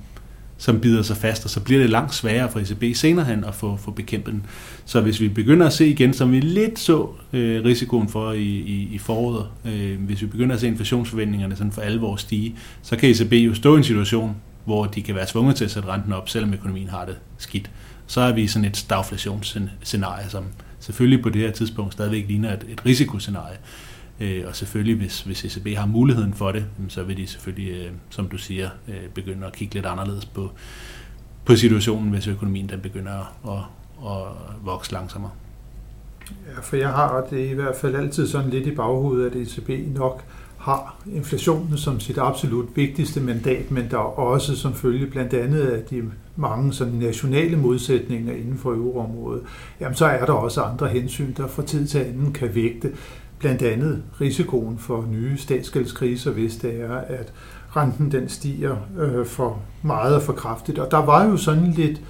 som 0.63 0.81
bider 0.81 1.03
sig 1.03 1.17
fast, 1.17 1.45
og 1.45 1.51
så 1.51 1.61
bliver 1.61 1.81
det 1.81 1.91
langt 1.91 2.15
sværere 2.15 2.51
for 2.51 2.61
ECB 2.61 2.97
senere 2.97 3.25
hen 3.25 3.45
at 3.45 3.55
få, 3.55 3.77
få 3.77 3.91
bekæmpet 3.91 4.35
den. 4.35 4.47
Så 4.85 5.01
hvis 5.01 5.21
vi 5.21 5.29
begynder 5.29 5.67
at 5.67 5.73
se 5.73 5.89
igen, 5.89 6.13
som 6.15 6.33
vi 6.33 6.41
lidt 6.41 6.79
så 6.79 7.09
øh, 7.33 7.65
risikoen 7.65 8.09
for 8.09 8.33
i, 8.33 8.43
i, 8.43 8.89
i 8.93 8.99
foråret, 8.99 9.47
øh, 9.65 10.01
hvis 10.01 10.23
vi 10.23 10.27
begynder 10.27 10.55
at 10.55 10.61
se 10.61 10.67
inflationsforventningerne 10.67 11.57
sådan 11.57 11.73
for 11.73 11.83
alvor 11.83 12.17
stige, 12.17 12.55
så 12.83 12.97
kan 12.97 13.11
ECB 13.11 13.33
jo 13.33 13.55
stå 13.55 13.75
i 13.75 13.79
en 13.79 13.85
situation, 13.85 14.37
hvor 14.65 14.85
de 14.85 15.03
kan 15.03 15.15
være 15.15 15.27
tvunget 15.29 15.57
til 15.57 15.65
at 15.65 15.71
sætte 15.71 15.89
renten 15.89 16.13
op, 16.13 16.29
selvom 16.29 16.55
økonomien 16.55 16.89
har 16.89 17.05
det 17.05 17.17
skidt. 17.39 17.71
Så 18.07 18.21
er 18.21 18.33
vi 18.33 18.43
i 18.43 18.47
sådan 18.47 18.69
et 18.69 18.77
stagflationsscenarie, 18.77 20.29
som 20.29 20.45
selvfølgelig 20.81 21.23
på 21.23 21.29
det 21.29 21.41
her 21.41 21.51
tidspunkt 21.51 21.93
stadigvæk 21.93 22.25
ligner 22.29 22.53
et, 22.53 22.67
et 22.69 22.87
risikoscenarie. 22.87 23.57
Øh, 24.21 24.45
og 24.49 24.57
selvfølgelig, 24.57 24.97
hvis, 24.97 25.21
hvis 25.21 25.45
ECB 25.45 25.77
har 25.77 25.87
muligheden 25.87 26.35
for 26.35 26.53
det, 26.53 26.65
så 26.89 27.03
vil 27.03 27.17
de 27.17 27.27
selvfølgelig, 27.27 27.71
øh, 27.71 27.91
som 28.11 28.29
du 28.29 28.39
siger, 28.39 28.71
øh, 28.89 29.09
begynde 29.15 29.47
at 29.47 29.53
kigge 29.53 29.75
lidt 29.75 29.87
anderledes 29.87 30.25
på, 30.25 30.51
på 31.45 31.57
situationen, 31.57 32.11
hvis 32.11 32.27
økonomien 32.27 32.69
den 32.69 32.81
begynder 32.81 33.35
at, 33.49 33.65
at 34.11 34.27
vokse 34.65 34.93
langsommere. 34.93 35.31
Ja, 36.55 36.61
for 36.61 36.77
jeg 36.77 36.89
har 36.89 37.27
det 37.31 37.51
i 37.51 37.53
hvert 37.53 37.77
fald 37.77 37.95
altid 37.95 38.27
sådan 38.27 38.51
lidt 38.51 38.67
i 38.67 38.75
baghovedet, 38.75 39.31
at 39.31 39.37
ECB 39.37 39.97
nok 39.97 40.25
har 40.59 40.97
inflationen 41.15 41.79
som 41.79 42.01
sit 42.01 42.19
absolut 42.19 42.77
vigtigste 42.77 43.21
mandat, 43.21 43.71
men 43.71 43.91
der 43.91 43.97
er 43.97 44.19
også 44.19 44.57
som 44.57 44.75
følge 44.75 45.07
blandt 45.07 45.35
andet 45.35 45.61
af 45.61 45.83
de 45.83 46.03
mange 46.37 46.73
sådan 46.73 46.93
nationale 46.93 47.57
modsætninger 47.57 48.33
inden 48.33 48.59
for 48.59 48.71
euroområdet, 48.71 49.43
jamen 49.81 49.95
så 49.95 50.07
er 50.07 50.27
der 50.27 50.33
også 50.33 50.63
andre 50.63 50.89
hensyn, 50.89 51.33
der 51.37 51.47
fra 51.47 51.63
tid 51.63 51.87
til 51.87 51.99
anden 51.99 52.33
kan 52.33 52.55
vægte 52.55 52.93
blandt 53.43 53.63
andet 53.63 54.03
risikoen 54.21 54.79
for 54.79 55.07
nye 55.11 55.39
statsgældskriser, 55.39 56.31
hvis 56.31 56.57
det 56.57 56.81
er, 56.81 56.97
at 56.97 57.33
renten 57.77 58.13
den 58.13 58.29
stiger 58.29 58.77
øh, 59.01 59.27
for 59.27 59.59
meget 59.83 60.17
og 60.17 60.23
for 60.23 60.33
kraftigt. 60.33 60.79
Og 60.79 60.91
der 60.91 61.05
var 61.05 61.25
jo 61.25 61.37
sådan 61.37 61.73
lidt 61.73 62.01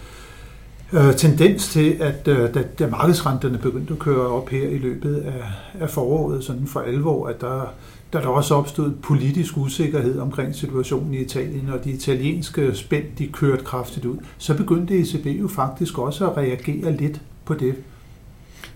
øh, 0.93 1.15
tendens 1.17 1.69
til, 1.69 1.97
at 2.01 2.29
øh, 2.29 2.55
da, 2.55 2.63
da 2.79 2.87
markedsrenterne 2.87 3.59
begyndte 3.59 3.93
at 3.93 3.99
køre 3.99 4.27
op 4.27 4.49
her 4.49 4.69
i 4.69 4.79
løbet 4.79 5.17
af, 5.17 5.45
af 5.81 5.91
foråret, 5.91 6.45
sådan 6.45 6.67
for 6.67 6.81
alvor, 6.81 7.27
at 7.27 7.41
der, 7.41 7.75
der 8.13 8.21
der 8.21 8.29
også 8.29 8.55
opstod 8.55 8.93
politisk 9.03 9.57
usikkerhed 9.57 10.19
omkring 10.19 10.55
situationen 10.55 11.15
i 11.15 11.19
Italien, 11.19 11.69
og 11.73 11.85
de 11.85 11.91
italienske 11.91 12.75
spænd, 12.75 13.05
de 13.19 13.27
kørte 13.27 13.65
kraftigt 13.65 14.07
ud, 14.07 14.17
så 14.39 14.57
begyndte 14.57 15.01
ECB 15.01 15.27
jo 15.27 15.49
faktisk 15.49 15.99
også 15.99 16.31
at 16.31 16.37
reagere 16.37 16.97
lidt 16.97 17.21
på 17.45 17.55
det. 17.55 17.75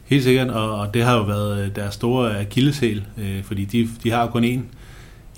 Helt 0.06 0.24
sikkert, 0.24 0.48
og 0.48 0.94
det 0.94 1.04
har 1.04 1.16
jo 1.16 1.22
været 1.22 1.64
øh, 1.64 1.76
deres 1.76 1.94
store 1.94 2.40
akilleshæl, 2.40 3.04
øh, 3.18 3.44
fordi 3.44 3.64
de, 3.64 3.88
de 4.02 4.10
har 4.10 4.26
kun 4.26 4.44
én 4.44 4.60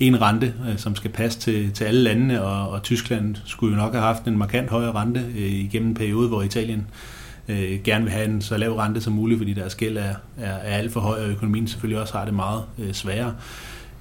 én 0.01 0.21
rente, 0.21 0.53
øh, 0.69 0.77
som 0.77 0.95
skal 0.95 1.11
passe 1.11 1.39
til, 1.39 1.71
til 1.71 1.83
alle 1.83 2.01
landene, 2.01 2.43
og, 2.43 2.69
og 2.69 2.83
Tyskland 2.83 3.35
skulle 3.45 3.75
jo 3.75 3.81
nok 3.81 3.93
have 3.93 4.03
haft 4.03 4.25
en 4.25 4.37
markant 4.37 4.69
højere 4.69 4.91
rente 4.91 5.25
øh, 5.37 5.51
igennem 5.51 5.89
en 5.89 5.95
periode, 5.95 6.27
hvor 6.27 6.41
Italien 6.41 6.87
øh, 7.47 7.79
gerne 7.83 8.03
vil 8.03 8.13
have 8.13 8.25
en 8.25 8.41
så 8.41 8.57
lav 8.57 8.75
rente 8.75 9.01
som 9.01 9.13
muligt, 9.13 9.37
fordi 9.37 9.53
deres 9.53 9.75
gæld 9.75 9.97
er, 9.97 10.13
er, 10.37 10.51
er 10.51 10.77
alt 10.77 10.91
for 10.91 10.99
høj, 10.99 11.23
og 11.23 11.29
økonomien 11.29 11.67
selvfølgelig 11.67 12.01
også 12.01 12.17
har 12.17 12.25
det 12.25 12.33
meget 12.33 12.63
øh, 12.79 12.93
sværere. 12.93 13.33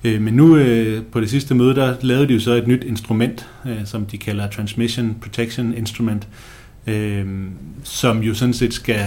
Øh, 0.04 0.20
men 0.20 0.34
nu 0.34 0.56
øh, 0.56 1.02
på 1.04 1.20
det 1.20 1.30
sidste 1.30 1.54
møde, 1.54 1.74
der 1.74 1.94
lavede 2.00 2.28
de 2.28 2.32
jo 2.32 2.40
så 2.40 2.52
et 2.52 2.66
nyt 2.66 2.84
instrument, 2.84 3.48
øh, 3.66 3.84
som 3.84 4.06
de 4.06 4.18
kalder 4.18 4.50
Transmission 4.50 5.16
Protection 5.22 5.74
Instrument, 5.74 6.28
øh, 6.86 7.26
som 7.84 8.22
jo 8.22 8.34
sådan 8.34 8.54
set 8.54 8.74
skal 8.74 9.06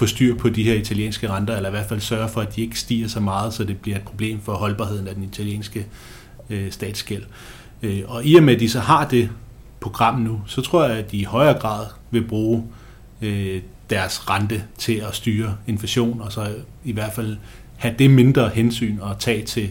få 0.00 0.06
styr 0.06 0.34
på 0.34 0.48
de 0.48 0.62
her 0.62 0.74
italienske 0.74 1.30
renter, 1.30 1.56
eller 1.56 1.68
i 1.68 1.72
hvert 1.72 1.88
fald 1.88 2.00
sørge 2.00 2.28
for, 2.28 2.40
at 2.40 2.56
de 2.56 2.60
ikke 2.60 2.78
stiger 2.78 3.08
så 3.08 3.20
meget, 3.20 3.54
så 3.54 3.64
det 3.64 3.78
bliver 3.78 3.96
et 3.96 4.02
problem 4.02 4.40
for 4.40 4.52
holdbarheden 4.52 5.08
af 5.08 5.14
den 5.14 5.24
italienske 5.24 5.86
øh, 6.50 6.72
statsgæld. 6.72 7.22
Øh, 7.82 8.02
og 8.06 8.24
i 8.24 8.34
og 8.34 8.42
med, 8.42 8.54
at 8.54 8.60
de 8.60 8.68
så 8.68 8.80
har 8.80 9.08
det 9.08 9.30
program 9.80 10.18
nu, 10.18 10.40
så 10.46 10.62
tror 10.62 10.84
jeg, 10.84 10.98
at 10.98 11.10
de 11.10 11.16
i 11.16 11.24
højere 11.24 11.58
grad 11.58 11.86
vil 12.10 12.24
bruge 12.24 12.64
øh, 13.22 13.62
deres 13.90 14.30
rente 14.30 14.64
til 14.78 15.02
at 15.08 15.14
styre 15.14 15.56
inflation, 15.66 16.20
og 16.20 16.32
så 16.32 16.54
i 16.84 16.92
hvert 16.92 17.12
fald 17.12 17.36
have 17.76 17.94
det 17.98 18.10
mindre 18.10 18.48
hensyn 18.48 18.98
at 19.10 19.18
tage 19.18 19.44
til, 19.44 19.70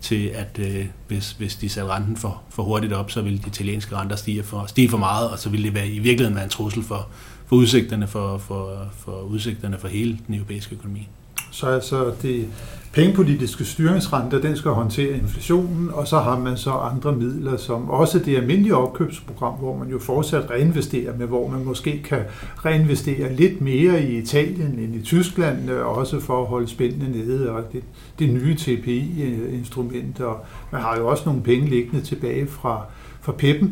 til 0.00 0.26
at 0.26 0.58
øh, 0.58 0.86
hvis, 1.08 1.32
hvis 1.32 1.56
de 1.56 1.68
satte 1.68 1.90
renten 1.92 2.16
for, 2.16 2.42
for 2.50 2.62
hurtigt 2.62 2.92
op, 2.92 3.10
så 3.10 3.22
ville 3.22 3.38
de 3.38 3.46
italienske 3.46 3.96
renter 3.96 4.16
stige 4.16 4.42
for, 4.42 4.66
stige 4.66 4.88
for 4.88 4.98
meget, 4.98 5.30
og 5.30 5.38
så 5.38 5.48
ville 5.50 5.66
det 5.66 5.74
være, 5.74 5.88
i 5.88 5.98
virkeligheden 5.98 6.34
være 6.34 6.44
en 6.44 6.50
trussel 6.50 6.82
for, 6.82 7.08
for 7.46 7.56
udsigterne 7.56 8.06
for, 8.06 8.38
for, 8.38 8.88
for 8.98 9.20
udsigterne 9.20 9.78
for 9.78 9.88
hele 9.88 10.18
den 10.26 10.34
europæiske 10.34 10.74
økonomi. 10.74 11.08
Så 11.50 11.66
altså 11.66 12.12
det 12.22 12.48
pengepolitiske 12.92 13.64
styringsrente, 13.64 14.42
den 14.42 14.56
skal 14.56 14.70
håndtere 14.70 15.18
inflationen, 15.18 15.90
og 15.92 16.08
så 16.08 16.18
har 16.18 16.38
man 16.38 16.56
så 16.56 16.70
andre 16.70 17.12
midler, 17.12 17.56
som 17.56 17.90
også 17.90 18.18
det 18.18 18.36
almindelige 18.36 18.76
opkøbsprogram, 18.76 19.54
hvor 19.54 19.76
man 19.76 19.88
jo 19.88 19.98
fortsat 19.98 20.50
reinvesterer 20.50 21.16
med, 21.16 21.26
hvor 21.26 21.48
man 21.48 21.64
måske 21.64 22.02
kan 22.02 22.18
reinvestere 22.64 23.34
lidt 23.34 23.60
mere 23.60 24.02
i 24.02 24.18
Italien 24.18 24.78
end 24.78 24.94
i 24.94 25.02
Tyskland, 25.02 25.70
øh, 25.70 25.86
også 25.86 26.20
for 26.20 26.40
at 26.42 26.46
holde 26.46 26.68
spændende 26.68 27.10
nede, 27.10 27.50
og 27.50 27.62
det, 27.72 27.82
det 28.18 28.28
nye 28.28 28.56
TPI-instrument, 28.56 30.20
og 30.20 30.44
man 30.72 30.80
har 30.80 30.96
jo 30.96 31.08
også 31.08 31.22
nogle 31.26 31.42
penge 31.42 31.68
liggende 31.68 32.04
tilbage 32.04 32.46
fra, 32.46 32.82
fra 33.20 33.32
PEP'en, 33.32 33.68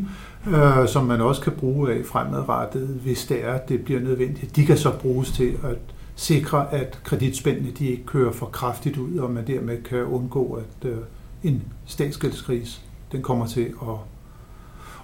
øh, 0.55 0.87
som 0.87 1.05
man 1.05 1.21
også 1.21 1.41
kan 1.41 1.53
bruge 1.53 1.91
af 1.91 2.05
fremadrettet, 2.05 2.99
hvis 3.03 3.25
det 3.25 3.45
er, 3.45 3.57
det 3.57 3.81
bliver 3.81 3.99
nødvendigt. 3.99 4.55
De 4.55 4.65
kan 4.65 4.77
så 4.77 4.91
bruges 4.91 5.31
til 5.31 5.53
at 5.63 5.77
sikre, 6.17 6.73
at 6.73 6.99
kreditspændene 7.03 7.71
de 7.71 7.87
ikke 7.87 8.05
kører 8.05 8.31
for 8.31 8.45
kraftigt 8.45 8.97
ud, 8.97 9.17
og 9.17 9.31
man 9.31 9.47
dermed 9.47 9.83
kan 9.83 10.03
undgå, 10.03 10.53
at 10.53 10.89
øh, 10.89 10.97
en 11.43 11.63
statsgældskrise 11.85 12.79
den 13.11 13.21
kommer 13.21 13.47
til 13.47 13.73
at 13.81 13.97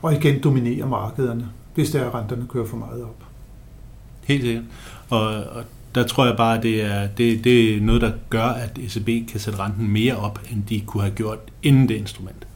og 0.02 0.14
igen 0.14 0.44
dominere 0.44 0.88
markederne, 0.88 1.50
hvis 1.76 1.92
der 1.92 2.02
er 2.02 2.16
renterne 2.16 2.48
kører 2.50 2.66
for 2.66 2.78
meget 2.78 3.04
op. 3.04 3.24
Helt 4.24 4.42
sikkert. 4.44 4.64
Og, 5.10 5.28
og 5.28 5.64
der 5.96 6.04
tror 6.08 6.26
jeg 6.26 6.38
bare, 6.38 6.58
at 6.58 6.64
det 6.64 6.82
er, 6.82 7.08
det, 7.08 7.44
det 7.44 7.76
er 7.78 7.82
noget, 7.82 8.02
der 8.02 8.12
gør, 8.30 8.46
at 8.46 8.78
ECB 8.78 9.30
kan 9.32 9.40
sætte 9.40 9.60
renten 9.60 9.92
mere 9.92 10.16
op, 10.16 10.40
end 10.52 10.64
de 10.64 10.82
kunne 10.82 11.04
have 11.04 11.16
gjort 11.16 11.40
inden 11.64 11.90
det 11.90 11.96
instrument. 11.96 12.48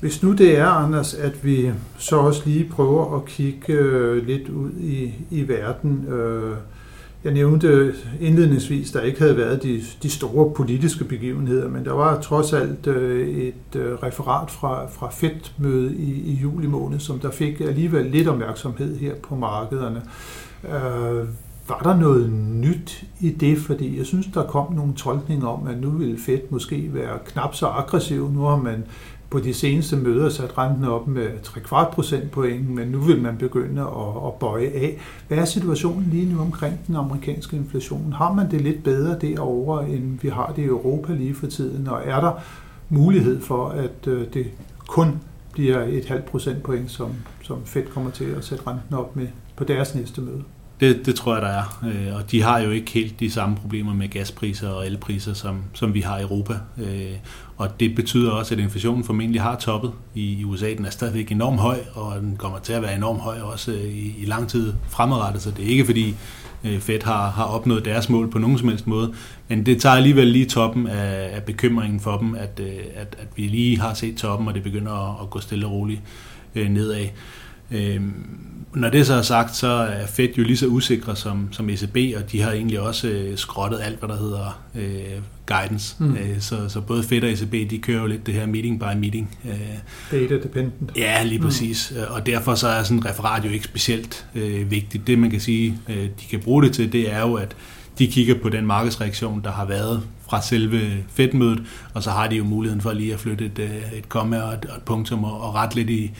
Hvis 0.00 0.22
nu 0.22 0.32
det 0.32 0.58
er, 0.58 0.66
Anders, 0.66 1.14
at 1.14 1.44
vi 1.44 1.70
så 1.98 2.16
også 2.16 2.42
lige 2.44 2.68
prøver 2.70 3.16
at 3.16 3.24
kigge 3.24 3.72
øh, 3.72 4.26
lidt 4.26 4.48
ud 4.48 4.70
i, 4.72 5.12
i 5.30 5.48
verden. 5.48 6.06
Øh, 6.08 6.56
jeg 7.24 7.32
nævnte 7.32 7.94
indledningsvis, 8.20 8.90
der 8.90 9.00
ikke 9.00 9.20
havde 9.20 9.36
været 9.36 9.62
de, 9.62 9.82
de 10.02 10.10
store 10.10 10.54
politiske 10.54 11.04
begivenheder, 11.04 11.68
men 11.68 11.84
der 11.84 11.92
var 11.92 12.20
trods 12.20 12.52
alt 12.52 12.86
øh, 12.86 13.28
et 13.28 13.76
øh, 13.76 13.94
referat 13.94 14.50
fra, 14.50 14.86
fra 14.86 15.10
FED-møde 15.10 15.96
i, 15.96 16.10
i 16.10 16.34
juli 16.34 16.66
måned, 16.66 16.98
som 16.98 17.18
der 17.18 17.30
fik 17.30 17.60
alligevel 17.60 18.06
lidt 18.06 18.28
opmærksomhed 18.28 18.96
her 18.98 19.14
på 19.14 19.34
markederne. 19.34 20.02
Øh, 20.64 21.28
var 21.68 21.78
der 21.78 21.96
noget 21.96 22.32
nyt 22.54 23.04
i 23.20 23.30
det? 23.30 23.58
Fordi 23.58 23.98
jeg 23.98 24.06
synes, 24.06 24.26
der 24.34 24.42
kom 24.42 24.72
nogle 24.72 24.94
tolkninger 24.94 25.46
om, 25.46 25.66
at 25.66 25.80
nu 25.80 25.90
ville 25.90 26.18
Fed 26.18 26.40
måske 26.50 26.90
være 26.94 27.18
knap 27.26 27.54
så 27.54 27.66
aggressiv. 27.66 28.30
Nu 28.30 28.40
har 28.40 28.56
man 28.56 28.84
på 29.30 29.40
de 29.40 29.54
seneste 29.54 29.96
møder 29.96 30.28
sat 30.28 30.58
renten 30.58 30.84
op 30.84 31.06
med 31.08 31.42
3 31.42 31.60
kvart 31.60 31.90
procent 31.94 32.30
point, 32.30 32.70
men 32.70 32.88
nu 32.88 32.98
vil 32.98 33.22
man 33.22 33.36
begynde 33.36 33.82
at, 33.82 34.26
at 34.26 34.34
bøje 34.40 34.66
af. 34.66 34.98
Hvad 35.28 35.38
er 35.38 35.44
situationen 35.44 36.08
lige 36.10 36.32
nu 36.32 36.40
omkring 36.40 36.80
den 36.86 36.96
amerikanske 36.96 37.56
inflation? 37.56 38.12
Har 38.12 38.32
man 38.32 38.50
det 38.50 38.60
lidt 38.60 38.84
bedre 38.84 39.18
derovre, 39.18 39.88
end 39.88 40.18
vi 40.22 40.28
har 40.28 40.52
det 40.56 40.62
i 40.62 40.66
Europa 40.66 41.12
lige 41.12 41.34
for 41.34 41.46
tiden? 41.46 41.88
Og 41.88 42.02
er 42.04 42.20
der 42.20 42.32
mulighed 42.88 43.40
for, 43.40 43.68
at 43.68 44.06
øh, 44.06 44.26
det 44.34 44.46
kun 44.88 45.18
bliver 45.52 45.82
et 45.82 46.04
halvt 46.04 46.24
procentpoint, 46.24 46.90
som, 46.90 47.10
som 47.42 47.64
Fed 47.64 47.86
kommer 47.94 48.10
til 48.10 48.24
at 48.24 48.44
sætte 48.44 48.66
renten 48.66 48.94
op 48.94 49.16
med 49.16 49.28
på 49.56 49.64
deres 49.64 49.94
næste 49.94 50.20
møde? 50.20 50.42
Det, 50.80 51.06
det 51.06 51.14
tror 51.14 51.34
jeg, 51.34 51.42
der 51.42 51.48
er. 51.48 51.84
Øh, 51.84 52.16
og 52.16 52.30
de 52.30 52.42
har 52.42 52.58
jo 52.58 52.70
ikke 52.70 52.90
helt 52.90 53.20
de 53.20 53.30
samme 53.30 53.56
problemer 53.56 53.94
med 53.94 54.08
gaspriser 54.08 54.68
og 54.68 54.86
elpriser, 54.86 55.34
som, 55.34 55.62
som 55.74 55.94
vi 55.94 56.00
har 56.00 56.18
i 56.18 56.22
Europa. 56.22 56.54
Øh, 56.78 57.12
og 57.56 57.80
det 57.80 57.94
betyder 57.94 58.30
også, 58.30 58.54
at 58.54 58.60
inflationen 58.60 59.04
formentlig 59.04 59.42
har 59.42 59.56
toppet 59.56 59.92
i 60.14 60.44
USA. 60.44 60.74
Den 60.74 60.84
er 60.84 60.90
stadigvæk 60.90 61.32
enormt 61.32 61.60
høj, 61.60 61.78
og 61.94 62.20
den 62.20 62.36
kommer 62.36 62.58
til 62.58 62.72
at 62.72 62.82
være 62.82 62.96
enormt 62.96 63.20
høj 63.20 63.40
også 63.40 63.72
øh, 63.72 63.84
i, 63.84 64.14
i 64.18 64.24
lang 64.24 64.48
tid 64.48 64.72
fremadrettet. 64.88 65.42
Så 65.42 65.50
det 65.50 65.64
er 65.64 65.68
ikke 65.68 65.84
fordi 65.84 66.14
øh, 66.64 66.80
Fed 66.80 67.02
har, 67.02 67.30
har 67.30 67.44
opnået 67.44 67.84
deres 67.84 68.08
mål 68.08 68.30
på 68.30 68.38
nogen 68.38 68.58
som 68.58 68.68
helst 68.68 68.86
måde. 68.86 69.14
Men 69.48 69.66
det 69.66 69.80
tager 69.80 69.96
alligevel 69.96 70.26
lige 70.26 70.46
toppen 70.46 70.86
af, 70.86 71.36
af 71.36 71.42
bekymringen 71.42 72.00
for 72.00 72.18
dem, 72.18 72.34
at, 72.34 72.60
øh, 72.62 72.72
at, 72.94 73.16
at 73.18 73.28
vi 73.36 73.42
lige 73.42 73.80
har 73.80 73.94
set 73.94 74.16
toppen, 74.16 74.48
og 74.48 74.54
det 74.54 74.62
begynder 74.62 74.92
at, 74.92 75.22
at 75.22 75.30
gå 75.30 75.40
stille 75.40 75.66
og 75.66 75.72
roligt 75.72 76.00
nedad. 76.54 77.06
Øhm, 77.70 78.40
når 78.74 78.90
det 78.90 79.06
så 79.06 79.14
er 79.14 79.22
sagt, 79.22 79.56
så 79.56 79.66
er 79.66 80.06
Fed 80.06 80.28
jo 80.38 80.42
lige 80.42 80.56
så 80.56 80.66
usikre 80.66 81.16
som, 81.16 81.48
som 81.52 81.70
ECB, 81.70 81.96
og 82.16 82.32
de 82.32 82.40
har 82.40 82.52
egentlig 82.52 82.80
også 82.80 83.08
øh, 83.08 83.36
skrottet 83.36 83.80
alt, 83.82 83.98
hvad 83.98 84.08
der 84.08 84.16
hedder 84.16 84.62
øh, 84.74 85.22
guidance. 85.46 85.96
Mm. 85.98 86.12
Øh, 86.14 86.40
så, 86.40 86.68
så 86.68 86.80
både 86.80 87.02
Fed 87.02 87.22
og 87.22 87.30
ECB, 87.30 87.70
de 87.70 87.78
kører 87.78 88.00
jo 88.00 88.06
lidt 88.06 88.26
det 88.26 88.34
her 88.34 88.46
meeting 88.46 88.80
by 88.80 88.96
meeting. 88.96 89.38
Øh, 89.44 89.60
Data 90.10 90.34
dependent. 90.34 90.92
Ja, 90.96 91.22
lige 91.24 91.38
mm. 91.38 91.44
præcis. 91.44 91.92
Mm. 91.96 92.02
Og 92.08 92.26
derfor 92.26 92.54
så 92.54 92.68
er 92.68 92.82
sådan 92.82 92.98
et 92.98 93.06
referat 93.06 93.44
jo 93.44 93.50
ikke 93.50 93.64
specielt 93.64 94.26
øh, 94.34 94.70
vigtigt. 94.70 95.06
Det 95.06 95.18
man 95.18 95.30
kan 95.30 95.40
sige, 95.40 95.78
øh, 95.88 96.04
de 96.04 96.26
kan 96.30 96.40
bruge 96.40 96.62
det 96.62 96.72
til, 96.72 96.92
det 96.92 97.12
er 97.12 97.20
jo, 97.20 97.34
at 97.34 97.56
de 97.98 98.06
kigger 98.06 98.34
på 98.42 98.48
den 98.48 98.66
markedsreaktion, 98.66 99.40
der 99.44 99.52
har 99.52 99.64
været 99.64 100.02
fra 100.28 100.42
selve 100.42 100.80
Fed-mødet, 101.14 101.62
og 101.94 102.02
så 102.02 102.10
har 102.10 102.28
de 102.28 102.36
jo 102.36 102.44
muligheden 102.44 102.80
for 102.80 102.92
lige 102.92 103.14
at 103.14 103.20
flytte 103.20 103.44
et, 103.44 103.58
øh, 103.58 103.98
et 103.98 104.08
komma 104.08 104.40
og 104.40 104.52
et, 104.52 104.64
et 104.64 104.82
punktum 104.84 105.24
og, 105.24 105.40
og 105.40 105.54
ret 105.54 105.74
lidt 105.74 105.90
i, 105.90 106.10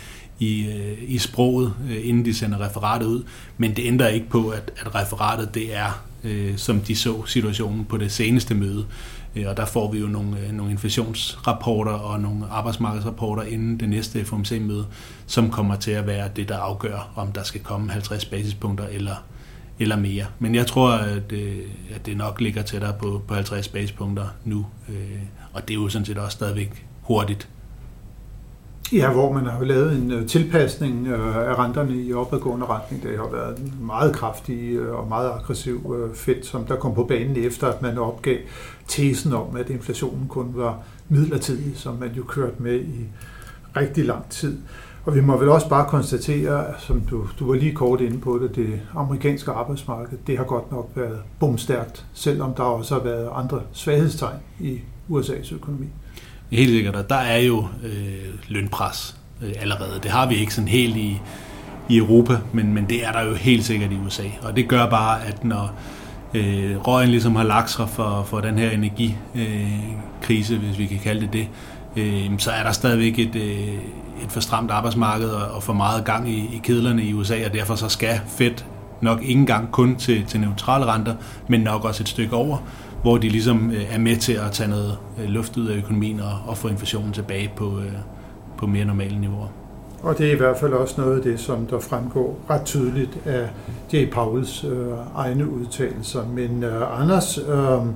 i, 0.40 0.66
øh, 0.66 0.99
i 1.09 1.18
sproget, 1.18 1.75
øh, 1.90 2.09
inden 2.09 2.25
de 2.25 2.35
sender 2.35 2.61
referatet 2.61 3.06
ud. 3.06 3.23
Men 3.59 3.76
det 3.76 3.87
ændrer 3.87 4.09
ikke 4.09 4.28
på, 4.28 4.49
at, 4.49 4.73
at 4.76 4.94
referatet 4.94 5.54
det 5.54 5.76
er, 5.76 6.04
øh, 6.25 6.56
som 6.56 6.80
de 6.80 6.97
så 6.97 7.26
situationen 7.26 7.85
på 7.85 7.97
det 7.97 8.12
seneste 8.12 8.54
møde. 8.54 8.87
Øh, 9.37 9.49
og 9.49 9.56
der 9.56 9.66
får 9.66 9.92
vi 9.92 9.99
jo 9.99 10.06
nogle, 10.06 10.52
nogle 10.52 10.73
inflationsrapporter 10.73 11.92
og 11.92 12.20
nogle 12.20 12.47
arbejdsmarkedsrapporter 12.50 13.42
inden 13.42 13.80
det 13.80 13.88
næste 13.88 14.25
FOMC-møde, 14.25 14.87
som 15.26 15.50
kommer 15.50 15.76
til 15.76 15.90
at 15.90 16.06
være 16.06 16.28
det, 16.37 16.49
der 16.49 16.59
afgør, 16.59 17.12
om 17.16 17.32
der 17.32 17.42
skal 17.42 17.61
komme 17.61 17.92
50 17.92 18.25
basispunkter 18.25 18.87
eller, 18.87 19.25
eller 19.78 19.97
mere. 19.97 20.26
Men 20.38 20.54
jeg 20.54 20.66
tror, 20.66 20.90
at, 20.90 21.32
at 21.94 22.06
det 22.06 22.16
nok 22.16 22.40
ligger 22.40 22.62
tættere 22.62 22.94
på, 23.00 23.23
på 23.28 23.35
50 23.35 23.68
basispunkter 23.68 24.26
nu. 24.44 24.66
Og 25.52 25.68
det 25.68 25.75
er 25.75 25.78
jo 25.78 25.88
sådan 25.88 26.06
set 26.06 26.18
også 26.18 26.35
stadigvæk 26.35 26.87
hurtigt 27.00 27.49
Ja, 28.92 29.12
hvor 29.12 29.32
man 29.32 29.47
har 29.47 29.64
lavet 29.64 29.92
en 29.92 30.11
øh, 30.11 30.26
tilpasning 30.26 31.06
øh, 31.06 31.37
af 31.37 31.59
renterne 31.59 31.97
i 31.97 32.12
opadgående 32.12 32.66
retning. 32.66 33.02
Det 33.02 33.18
har 33.18 33.28
været 33.32 33.59
en 33.59 33.75
meget 33.80 34.14
kraftig 34.14 34.73
øh, 34.73 34.94
og 34.94 35.09
meget 35.09 35.30
aggressiv 35.30 35.94
fedt, 36.14 36.47
som 36.47 36.64
der 36.64 36.76
kom 36.76 36.94
på 36.94 37.04
banen 37.04 37.37
efter, 37.37 37.66
at 37.66 37.82
man 37.82 37.99
opgav 37.99 38.37
tesen 38.88 39.32
om, 39.32 39.56
at 39.56 39.70
inflationen 39.70 40.28
kun 40.28 40.50
var 40.54 40.78
midlertidig, 41.09 41.76
som 41.76 41.94
man 41.94 42.11
jo 42.16 42.23
kørte 42.23 42.62
med 42.62 42.80
i 42.80 43.09
rigtig 43.76 44.04
lang 44.04 44.30
tid. 44.30 44.59
Og 45.04 45.14
vi 45.14 45.20
må 45.20 45.37
vel 45.37 45.49
også 45.49 45.68
bare 45.68 45.88
konstatere, 45.88 46.64
som 46.78 47.00
du, 47.00 47.28
du 47.38 47.47
var 47.47 47.54
lige 47.54 47.75
kort 47.75 48.00
inde 48.00 48.18
på 48.18 48.38
det, 48.38 48.56
det 48.56 48.80
amerikanske 48.94 49.50
arbejdsmarked, 49.50 50.18
det 50.26 50.38
har 50.38 50.44
godt 50.44 50.70
nok 50.70 50.90
været 50.94 51.18
bumstærkt, 51.40 52.06
selvom 52.12 52.54
der 52.54 52.62
også 52.62 52.94
har 52.94 53.02
været 53.02 53.28
andre 53.35 53.61
svaghedstegn 53.73 54.38
i 54.61 54.80
USA's 55.11 55.54
økonomi. 55.54 55.87
Helt 56.50 56.71
sikkert, 56.71 57.11
der 57.11 57.16
er 57.16 57.38
jo 57.38 57.66
øh, 57.83 58.35
lønpres 58.49 59.16
øh, 59.42 59.52
allerede. 59.61 60.00
Det 60.02 60.11
har 60.11 60.26
vi 60.26 60.35
ikke 60.35 60.54
sådan 60.54 60.69
helt 60.69 60.97
i, 60.97 61.21
i 61.88 61.97
Europa, 61.97 62.38
men, 62.52 62.75
men 62.75 62.88
det 62.88 63.07
er 63.07 63.12
der 63.12 63.23
jo 63.23 63.35
helt 63.35 63.64
sikkert 63.64 63.92
i 63.92 63.97
USA. 64.07 64.23
Og 64.42 64.57
det 64.57 64.69
gør 64.69 64.90
bare, 64.90 65.25
at 65.26 65.45
når 65.45 65.75
øh, 66.35 66.76
røgen 66.76 67.11
ligesom 67.11 67.37
har 67.37 67.45
lagt 67.45 67.71
sig 67.71 67.88
for, 67.88 68.25
for 68.26 68.40
den 68.40 68.59
her 68.59 68.71
energikrise, 68.71 70.54
øh, 70.54 70.61
hvis 70.61 70.78
vi 70.78 70.87
kan 70.87 70.99
kalde 70.99 71.21
det 71.21 71.33
det, 71.33 71.49
øh, 71.97 72.38
så 72.38 72.50
er 72.50 72.62
der 72.62 72.73
stadigvæk 72.73 73.19
et, 73.19 73.37
øh, 73.37 73.75
et 74.25 74.28
for 74.28 74.40
stramt 74.40 74.71
arbejdsmarked 74.71 75.28
og, 75.28 75.50
og 75.50 75.62
for 75.62 75.73
meget 75.73 76.04
gang 76.04 76.30
i, 76.30 76.38
i 76.38 76.61
kedlerne 76.62 77.02
i 77.02 77.14
USA, 77.14 77.45
og 77.47 77.54
derfor 77.54 77.75
så 77.75 77.88
skal 77.88 78.21
Fed 78.28 78.54
nok 79.00 79.23
ikke 79.23 79.33
engang 79.33 79.71
kun 79.73 79.97
til, 79.97 80.25
til 80.26 80.40
neutrale 80.40 80.87
renter, 80.87 81.14
men 81.49 81.61
nok 81.61 81.85
også 81.85 82.02
et 82.02 82.09
stykke 82.09 82.37
over, 82.37 82.59
hvor 83.02 83.19
de 83.19 83.28
ligesom 83.28 83.71
øh, 83.71 83.95
er 83.95 83.99
med 83.99 84.16
til 84.16 84.33
at 84.33 84.52
tage 84.52 84.71
noget 84.71 84.99
øh, 85.23 85.28
luft 85.28 85.57
ud 85.57 85.66
af 85.66 85.76
økonomien 85.76 86.21
og, 86.21 86.38
og 86.47 86.57
få 86.57 86.69
inflationen 86.69 87.12
tilbage 87.12 87.52
på, 87.57 87.64
øh, 87.64 87.92
på 88.59 88.66
mere 88.66 88.85
normale 88.85 89.21
niveauer. 89.21 89.49
Og 90.02 90.19
det 90.19 90.26
er 90.26 90.33
i 90.33 90.37
hvert 90.37 90.57
fald 90.57 90.73
også 90.73 91.00
noget 91.00 91.16
af 91.16 91.23
det, 91.23 91.40
som 91.40 91.66
der 91.66 91.80
fremgår 91.80 92.38
ret 92.50 92.64
tydeligt 92.64 93.19
af 93.26 93.49
J. 93.92 94.11
Pauls 94.12 94.64
øh, 94.64 94.87
egne 95.14 95.50
udtalelser. 95.50 96.26
Men 96.35 96.64
øh, 96.64 97.02
Anders, 97.02 97.38
øh, 97.38 97.87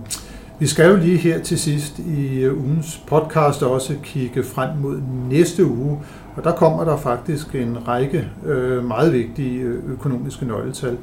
vi 0.59 0.67
skal 0.67 0.91
jo 0.91 0.97
lige 0.97 1.19
her 1.19 1.43
til 1.43 1.59
sidst 1.59 1.99
i 1.99 2.49
ugens 2.49 3.03
podcast 3.07 3.63
også 3.63 3.95
kigge 4.03 4.45
frem 4.45 4.79
mod 4.79 5.01
næste 5.31 5.67
uge, 5.67 5.99
og 6.37 6.45
der 6.45 6.53
kommer 6.53 6.85
der 6.85 6.97
faktisk 6.97 7.55
en 7.55 7.89
række 7.89 8.29
øh, 8.47 8.85
meget 8.85 9.13
vigtige 9.13 9.61
økonomiske 9.87 10.47
nøgletal. 10.47 10.97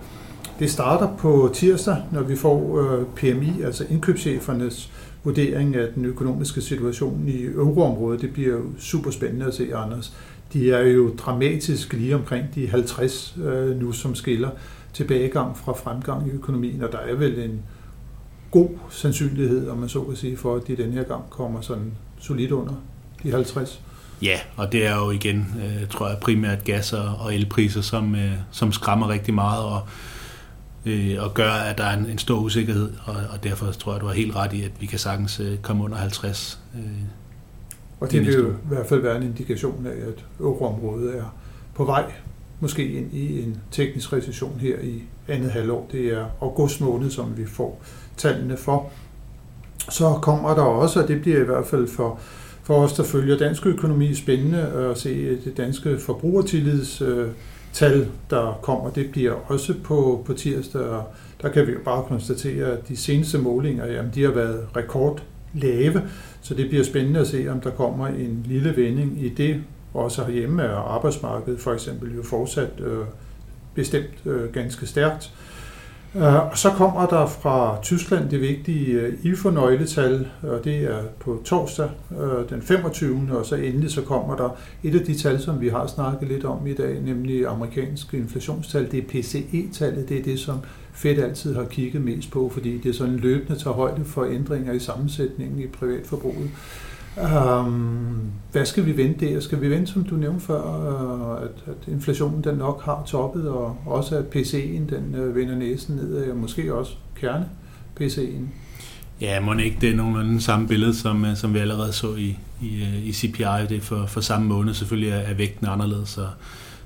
Det 0.61 0.71
starter 0.71 1.17
på 1.17 1.51
tirsdag, 1.53 1.97
når 2.11 2.21
vi 2.21 2.35
får 2.35 2.79
øh, 2.79 3.05
PMI, 3.15 3.61
altså 3.61 3.85
indkøbschefernes 3.89 4.91
vurdering 5.23 5.75
af 5.75 5.87
den 5.95 6.05
økonomiske 6.05 6.61
situation 6.61 7.27
i 7.27 7.45
euroområdet. 7.45 8.21
Det 8.21 8.33
bliver 8.33 8.49
jo 8.49 8.61
super 8.79 9.11
spændende 9.11 9.45
at 9.45 9.53
se, 9.53 9.75
Anders. 9.75 10.13
De 10.53 10.71
er 10.71 10.87
jo 10.87 11.13
dramatisk 11.17 11.93
lige 11.93 12.15
omkring 12.15 12.55
de 12.55 12.67
50 12.67 13.37
øh, 13.43 13.79
nu, 13.79 13.91
som 13.91 14.15
skiller 14.15 14.49
tilbagegang 14.93 15.57
fra 15.57 15.73
fremgang 15.73 16.27
i 16.27 16.31
økonomien, 16.31 16.83
og 16.83 16.91
der 16.91 16.97
er 16.97 17.15
vel 17.15 17.39
en 17.39 17.61
god 18.51 18.69
sandsynlighed, 18.89 19.69
om 19.69 19.77
man 19.77 19.89
så 19.89 20.01
kan 20.01 20.15
sige, 20.15 20.37
for 20.37 20.55
at 20.55 20.67
de 20.67 20.75
den 20.75 20.91
her 20.91 21.03
gang 21.03 21.23
kommer 21.29 21.61
sådan 21.61 21.91
solidt 22.19 22.51
under 22.51 22.73
de 23.23 23.31
50. 23.31 23.81
Ja, 24.21 24.39
og 24.55 24.71
det 24.71 24.85
er 24.85 24.95
jo 24.95 25.11
igen, 25.11 25.47
øh, 25.57 25.87
tror 25.87 26.07
jeg, 26.07 26.17
primært 26.21 26.63
gas 26.63 26.93
og 26.93 27.35
elpriser, 27.35 27.81
som, 27.81 28.15
øh, 28.15 28.31
som 28.51 28.71
skræmmer 28.71 29.09
rigtig 29.09 29.33
meget, 29.33 29.63
og 29.63 29.81
øh, 30.85 31.15
og 31.19 31.33
gør, 31.33 31.51
at 31.51 31.77
der 31.77 31.83
er 31.83 31.97
en, 31.97 32.05
en 32.05 32.17
stor 32.17 32.39
usikkerhed, 32.39 32.91
og, 33.05 33.15
og 33.33 33.43
derfor 33.43 33.71
tror 33.71 33.91
jeg, 33.91 34.01
du 34.01 34.05
har 34.05 34.13
helt 34.13 34.35
ret 34.35 34.53
i, 34.53 34.63
at 34.63 34.71
vi 34.79 34.85
kan 34.85 34.99
sagtens 34.99 35.39
øh, 35.39 35.57
komme 35.57 35.83
under 35.83 35.97
50. 35.97 36.59
Øh, 36.75 36.81
og 37.99 38.11
det 38.11 38.25
vil 38.25 38.33
jo 38.33 38.51
i 38.51 38.67
hvert 38.67 38.87
fald 38.87 39.01
være 39.01 39.17
en 39.17 39.23
indikation 39.23 39.85
af, 39.85 40.07
at 40.07 40.25
euroområdet 40.39 41.17
er 41.17 41.35
på 41.75 41.85
vej 41.85 42.11
måske 42.61 42.91
ind 42.91 43.13
i 43.13 43.43
en 43.43 43.57
teknisk 43.71 44.13
recession 44.13 44.57
her 44.59 44.79
i 44.79 45.03
andet 45.27 45.51
halvår. 45.51 45.89
Det 45.91 46.05
er 46.05 46.25
august 46.41 46.81
måned, 46.81 47.09
som 47.09 47.37
vi 47.37 47.45
får 47.45 47.83
tallene 48.17 48.57
for. 48.57 48.91
Så 49.89 50.19
kommer 50.21 50.55
der 50.55 50.61
også, 50.61 51.01
og 51.01 51.07
det 51.07 51.21
bliver 51.21 51.41
i 51.41 51.45
hvert 51.45 51.65
fald 51.65 51.87
for, 51.87 52.19
for 52.63 52.75
os, 52.83 52.93
der 52.93 53.03
følger 53.03 53.37
dansk 53.37 53.65
økonomi, 53.65 54.15
spændende 54.15 54.59
at 54.59 54.97
se 54.97 55.29
det 55.45 55.57
danske 55.57 55.99
forbrugertillids 55.99 57.01
øh, 57.01 57.27
tal, 57.73 58.07
der 58.29 58.59
kommer, 58.61 58.89
det 58.89 59.11
bliver 59.11 59.33
også 59.47 59.73
på, 59.83 60.23
på 60.25 60.33
tirsdag, 60.33 60.81
og 60.81 61.03
der 61.41 61.49
kan 61.49 61.67
vi 61.67 61.71
jo 61.71 61.79
bare 61.85 62.03
konstatere, 62.07 62.67
at 62.67 62.87
de 62.87 62.97
seneste 62.97 63.37
målinger, 63.37 63.85
jamen, 63.85 64.11
de 64.15 64.23
har 64.23 64.31
været 64.31 64.67
rekord 64.75 65.23
lave, 65.53 66.01
så 66.41 66.53
det 66.53 66.69
bliver 66.69 66.83
spændende 66.83 67.19
at 67.19 67.27
se, 67.27 67.47
om 67.47 67.61
der 67.61 67.69
kommer 67.69 68.07
en 68.07 68.45
lille 68.45 68.75
vending 68.75 69.23
i 69.23 69.29
det. 69.29 69.63
Også 69.93 70.23
herhjemme 70.23 70.63
er 70.63 70.75
arbejdsmarkedet 70.75 71.59
for 71.59 71.73
eksempel 71.73 72.15
jo 72.15 72.23
fortsat 72.23 72.79
øh, 72.79 73.05
bestemt 73.75 74.25
øh, 74.25 74.53
ganske 74.53 74.85
stærkt. 74.85 75.33
Øh, 75.33 75.50
Øh, 76.15 76.51
og 76.51 76.57
så 76.57 76.69
kommer 76.69 77.05
der 77.05 77.25
fra 77.27 77.77
Tyskland 77.81 78.29
det 78.29 78.41
vigtige 78.41 78.91
øh, 78.91 79.13
IFO-nøgletal, 79.23 80.27
og 80.43 80.63
det 80.63 80.83
er 80.83 81.03
på 81.19 81.41
torsdag 81.45 81.89
øh, 82.21 82.49
den 82.49 82.61
25. 82.61 83.29
Og 83.31 83.45
så 83.45 83.55
endelig 83.55 83.91
så 83.91 84.01
kommer 84.01 84.35
der 84.35 84.57
et 84.83 84.95
af 84.99 85.05
de 85.05 85.17
tal, 85.17 85.39
som 85.39 85.61
vi 85.61 85.69
har 85.69 85.87
snakket 85.87 86.27
lidt 86.27 86.45
om 86.45 86.67
i 86.67 86.73
dag, 86.73 87.01
nemlig 87.01 87.47
amerikanske 87.47 88.17
inflationstal. 88.17 88.91
Det 88.91 88.99
er 88.99 89.07
PCE-tallet, 89.07 90.09
det 90.09 90.17
er 90.17 90.23
det, 90.23 90.39
som 90.39 90.57
Fed 90.93 91.17
altid 91.17 91.55
har 91.55 91.65
kigget 91.65 92.01
mest 92.01 92.31
på, 92.31 92.49
fordi 92.53 92.77
det 92.77 92.89
er 92.89 92.93
sådan 92.93 93.15
løbende 93.15 93.59
tager 93.59 93.73
højde 93.73 94.05
for 94.05 94.25
ændringer 94.25 94.73
i 94.73 94.79
sammensætningen 94.79 95.59
i 95.59 95.67
privatforbruget. 95.67 96.49
Um, 97.17 98.31
hvad 98.51 98.65
skal 98.65 98.85
vi 98.85 98.97
vente 98.97 99.25
der? 99.25 99.39
Skal 99.39 99.61
vi 99.61 99.69
vente, 99.69 99.91
som 99.91 100.03
du 100.03 100.15
nævnte 100.15 100.45
før, 100.45 100.61
uh, 100.61 101.43
at, 101.43 101.73
at 101.73 101.93
inflationen 101.93 102.43
den 102.43 102.55
nok 102.55 102.81
har 102.81 103.03
toppet, 103.05 103.49
og 103.49 103.77
også 103.85 104.17
at 104.17 104.25
PC'en 104.35 104.95
den 104.95 105.15
uh, 105.19 105.35
vender 105.35 105.55
næsen 105.55 105.95
ned, 105.95 106.29
og 106.31 106.37
måske 106.37 106.73
også 106.73 106.93
kerne 107.15 107.49
PC'en? 108.01 108.43
Ja, 109.21 109.39
må 109.39 109.53
ikke 109.53 109.77
det 109.81 109.89
er 109.89 109.95
nogenlunde 109.95 110.41
samme 110.41 110.67
billede, 110.67 110.95
som, 110.95 111.25
øh, 111.25 111.35
som 111.35 111.53
vi 111.53 111.59
allerede 111.59 111.93
så 111.93 112.15
i, 112.15 112.37
i, 112.61 112.83
i 113.03 113.13
CPI. 113.13 113.43
Det 113.69 113.77
er 113.77 113.81
for, 113.81 114.05
for 114.05 114.21
samme 114.21 114.47
måned. 114.47 114.73
Selvfølgelig 114.73 115.09
er, 115.09 115.15
er 115.15 115.33
vægten 115.33 115.67
anderledes, 115.67 116.09
så, 116.09 116.27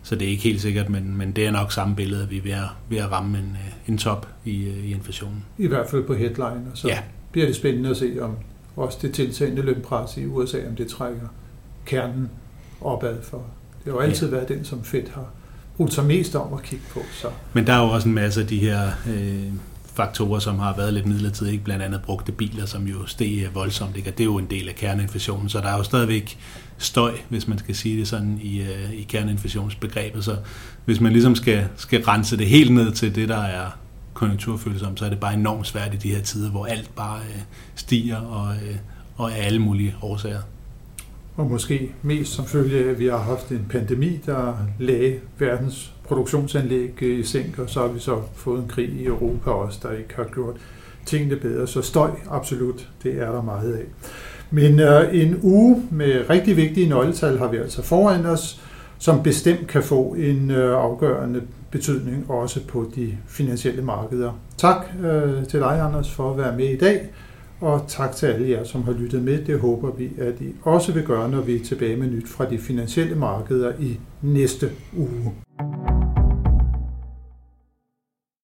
så 0.04 0.16
det 0.16 0.26
er 0.26 0.30
ikke 0.30 0.44
helt 0.44 0.62
sikkert, 0.62 0.90
men, 0.90 1.18
men 1.18 1.32
det 1.32 1.46
er 1.46 1.52
nok 1.52 1.72
samme 1.72 1.96
billede, 1.96 2.24
at 2.24 2.32
vi 2.32 2.38
er 2.38 2.42
ved 2.42 2.52
at, 2.52 2.70
ved 2.90 2.98
at 2.98 3.12
ramme 3.12 3.38
en, 3.38 3.58
en 3.88 3.98
top 3.98 4.28
i, 4.46 4.52
i 4.68 4.92
inflationen. 4.94 5.44
I 5.58 5.68
hvert 5.68 5.90
fald 5.90 6.04
på 6.04 6.14
headline, 6.14 6.64
og 6.72 6.78
så 6.78 6.88
ja. 6.88 7.00
bliver 7.32 7.48
det 7.48 7.56
spændende 7.56 7.90
at 7.90 7.98
se, 7.98 8.18
om 8.22 8.32
også 8.76 8.98
det 9.02 9.14
tiltagende 9.14 9.62
lønpres 9.62 10.18
i 10.18 10.26
USA, 10.26 10.58
om 10.70 10.76
det 10.76 10.88
trækker 10.88 11.28
kernen 11.86 12.30
opad 12.82 13.24
for. 13.24 13.46
Det 13.86 13.94
har 13.94 14.00
jo 14.00 14.00
altid 14.00 14.30
ja. 14.30 14.36
været 14.36 14.50
den, 14.50 14.66
som 14.66 14.84
Fed 14.84 15.08
har 15.14 15.26
brugt 15.78 15.94
sig 15.94 16.06
mest 16.06 16.36
om 16.36 16.54
at 16.54 16.64
kigge 16.64 16.86
på. 16.94 17.00
Så. 17.14 17.28
Men 17.54 17.68
der 17.68 17.74
er 17.74 17.84
jo 17.84 17.90
også 17.90 18.08
en 18.08 18.16
masse 18.16 18.42
af 18.42 18.48
de 18.48 18.60
her 18.60 18.88
øh, 19.10 19.54
faktorer, 19.96 20.40
som 20.40 20.60
har 20.60 20.76
været 20.76 20.94
lidt 20.94 21.06
midlertidigt, 21.06 21.54
ikke? 21.54 21.64
blandt 21.64 21.84
andet 21.84 22.02
brugte 22.02 22.32
biler, 22.32 22.66
som 22.66 22.88
jo 22.88 23.06
steg 23.06 23.50
voldsomt, 23.54 23.98
ikke? 23.98 24.10
og 24.10 24.18
det 24.18 24.24
er 24.24 24.26
jo 24.26 24.38
en 24.38 24.50
del 24.50 24.70
af 24.70 24.76
kerneinflationen, 24.76 25.50
så 25.50 25.60
der 25.60 25.68
er 25.68 25.78
jo 25.78 25.84
stadigvæk 25.84 26.38
støj, 26.78 27.12
hvis 27.30 27.48
man 27.48 27.58
skal 27.58 27.76
sige 27.76 28.00
det 28.00 28.08
sådan 28.08 28.40
i, 28.42 28.62
øh, 28.62 28.94
i 28.94 29.04
kerneinflationsbegrebet, 29.04 30.26
så 30.26 30.36
hvis 30.86 31.02
man 31.02 31.12
ligesom 31.12 31.36
skal, 31.36 31.68
skal 31.76 32.04
rense 32.04 32.38
det 32.38 32.48
helt 32.48 32.72
ned 32.72 32.92
til 32.92 33.16
det, 33.16 33.30
der 33.30 33.42
er 33.42 33.66
konjunkturfølsomme, 34.16 34.98
så 34.98 35.06
er 35.06 35.10
det 35.10 35.20
bare 35.20 35.34
enormt 35.34 35.68
svært 35.68 35.94
i 35.94 35.98
de 35.98 36.16
her 36.16 36.22
tider, 36.22 36.52
hvor 36.52 36.66
alt 36.66 36.92
bare 36.96 37.20
øh, 37.20 37.42
stiger 37.76 38.18
og, 38.18 38.56
øh, 38.56 38.76
og 39.16 39.32
af 39.32 39.46
alle 39.46 39.60
mulige 39.60 39.96
årsager. 40.02 40.42
Og 41.38 41.46
måske 41.46 41.92
mest 42.02 42.34
som 42.34 42.46
følge 42.46 42.86
af, 42.86 42.90
at 42.90 43.00
vi 43.00 43.08
har 43.08 43.18
haft 43.18 43.50
en 43.50 43.66
pandemi, 43.70 44.20
der 44.26 44.58
lagde 44.80 45.20
verdens 45.38 45.94
produktionsanlæg 46.08 47.04
øh, 47.04 47.20
i 47.20 47.24
sænk, 47.24 47.60
og 47.60 47.70
så 47.70 47.80
har 47.80 47.88
vi 47.88 48.00
så 48.00 48.22
fået 48.36 48.62
en 48.62 48.68
krig 48.68 48.90
i 48.90 49.06
Europa 49.06 49.50
også, 49.50 49.80
der 49.84 49.92
ikke 49.92 50.16
har 50.16 50.24
gjort 50.24 50.56
tingene 51.06 51.36
bedre. 51.36 51.68
Så 51.68 51.82
støj, 51.82 52.10
absolut, 52.30 52.90
det 53.04 53.22
er 53.22 53.32
der 53.32 53.42
meget 53.42 53.74
af. 53.74 53.84
Men 54.52 54.80
øh, 54.80 55.22
en 55.22 55.40
uge 55.42 55.84
med 55.92 56.30
rigtig 56.30 56.58
vigtige 56.58 56.90
nøgletal 56.90 57.38
har 57.38 57.48
vi 57.48 57.58
altså 57.58 57.82
foran 57.82 58.26
os, 58.26 58.62
som 58.98 59.24
bestemt 59.24 59.68
kan 59.68 59.84
få 59.84 60.14
en 60.14 60.52
øh, 60.52 60.84
afgørende 60.84 61.42
betydning 61.76 62.32
også 62.32 62.68
på 62.68 62.92
de 62.96 63.18
finansielle 63.28 63.82
markeder. 63.82 64.32
Tak 64.58 64.86
øh, 65.04 65.48
til 65.48 65.60
dig, 65.60 65.80
Anders, 65.80 66.12
for 66.12 66.32
at 66.32 66.38
være 66.38 66.58
med 66.58 66.70
i 66.70 66.78
dag, 66.78 67.10
og 67.62 67.86
tak 67.88 68.16
til 68.16 68.26
alle 68.26 68.50
jer, 68.50 68.64
som 68.64 68.84
har 68.84 68.92
lyttet 68.92 69.24
med. 69.24 69.46
Det 69.46 69.60
håber 69.60 69.92
vi, 69.92 70.10
at 70.18 70.42
I 70.42 70.56
også 70.62 70.92
vil 70.92 71.04
gøre, 71.04 71.30
når 71.30 71.42
vi 71.42 71.56
er 71.56 71.66
tilbage 71.66 71.96
med 71.96 72.08
nyt 72.08 72.28
fra 72.28 72.50
de 72.50 72.58
finansielle 72.58 73.16
markeder 73.16 73.72
i 73.80 74.00
næste 74.22 74.70
uge. 74.98 75.34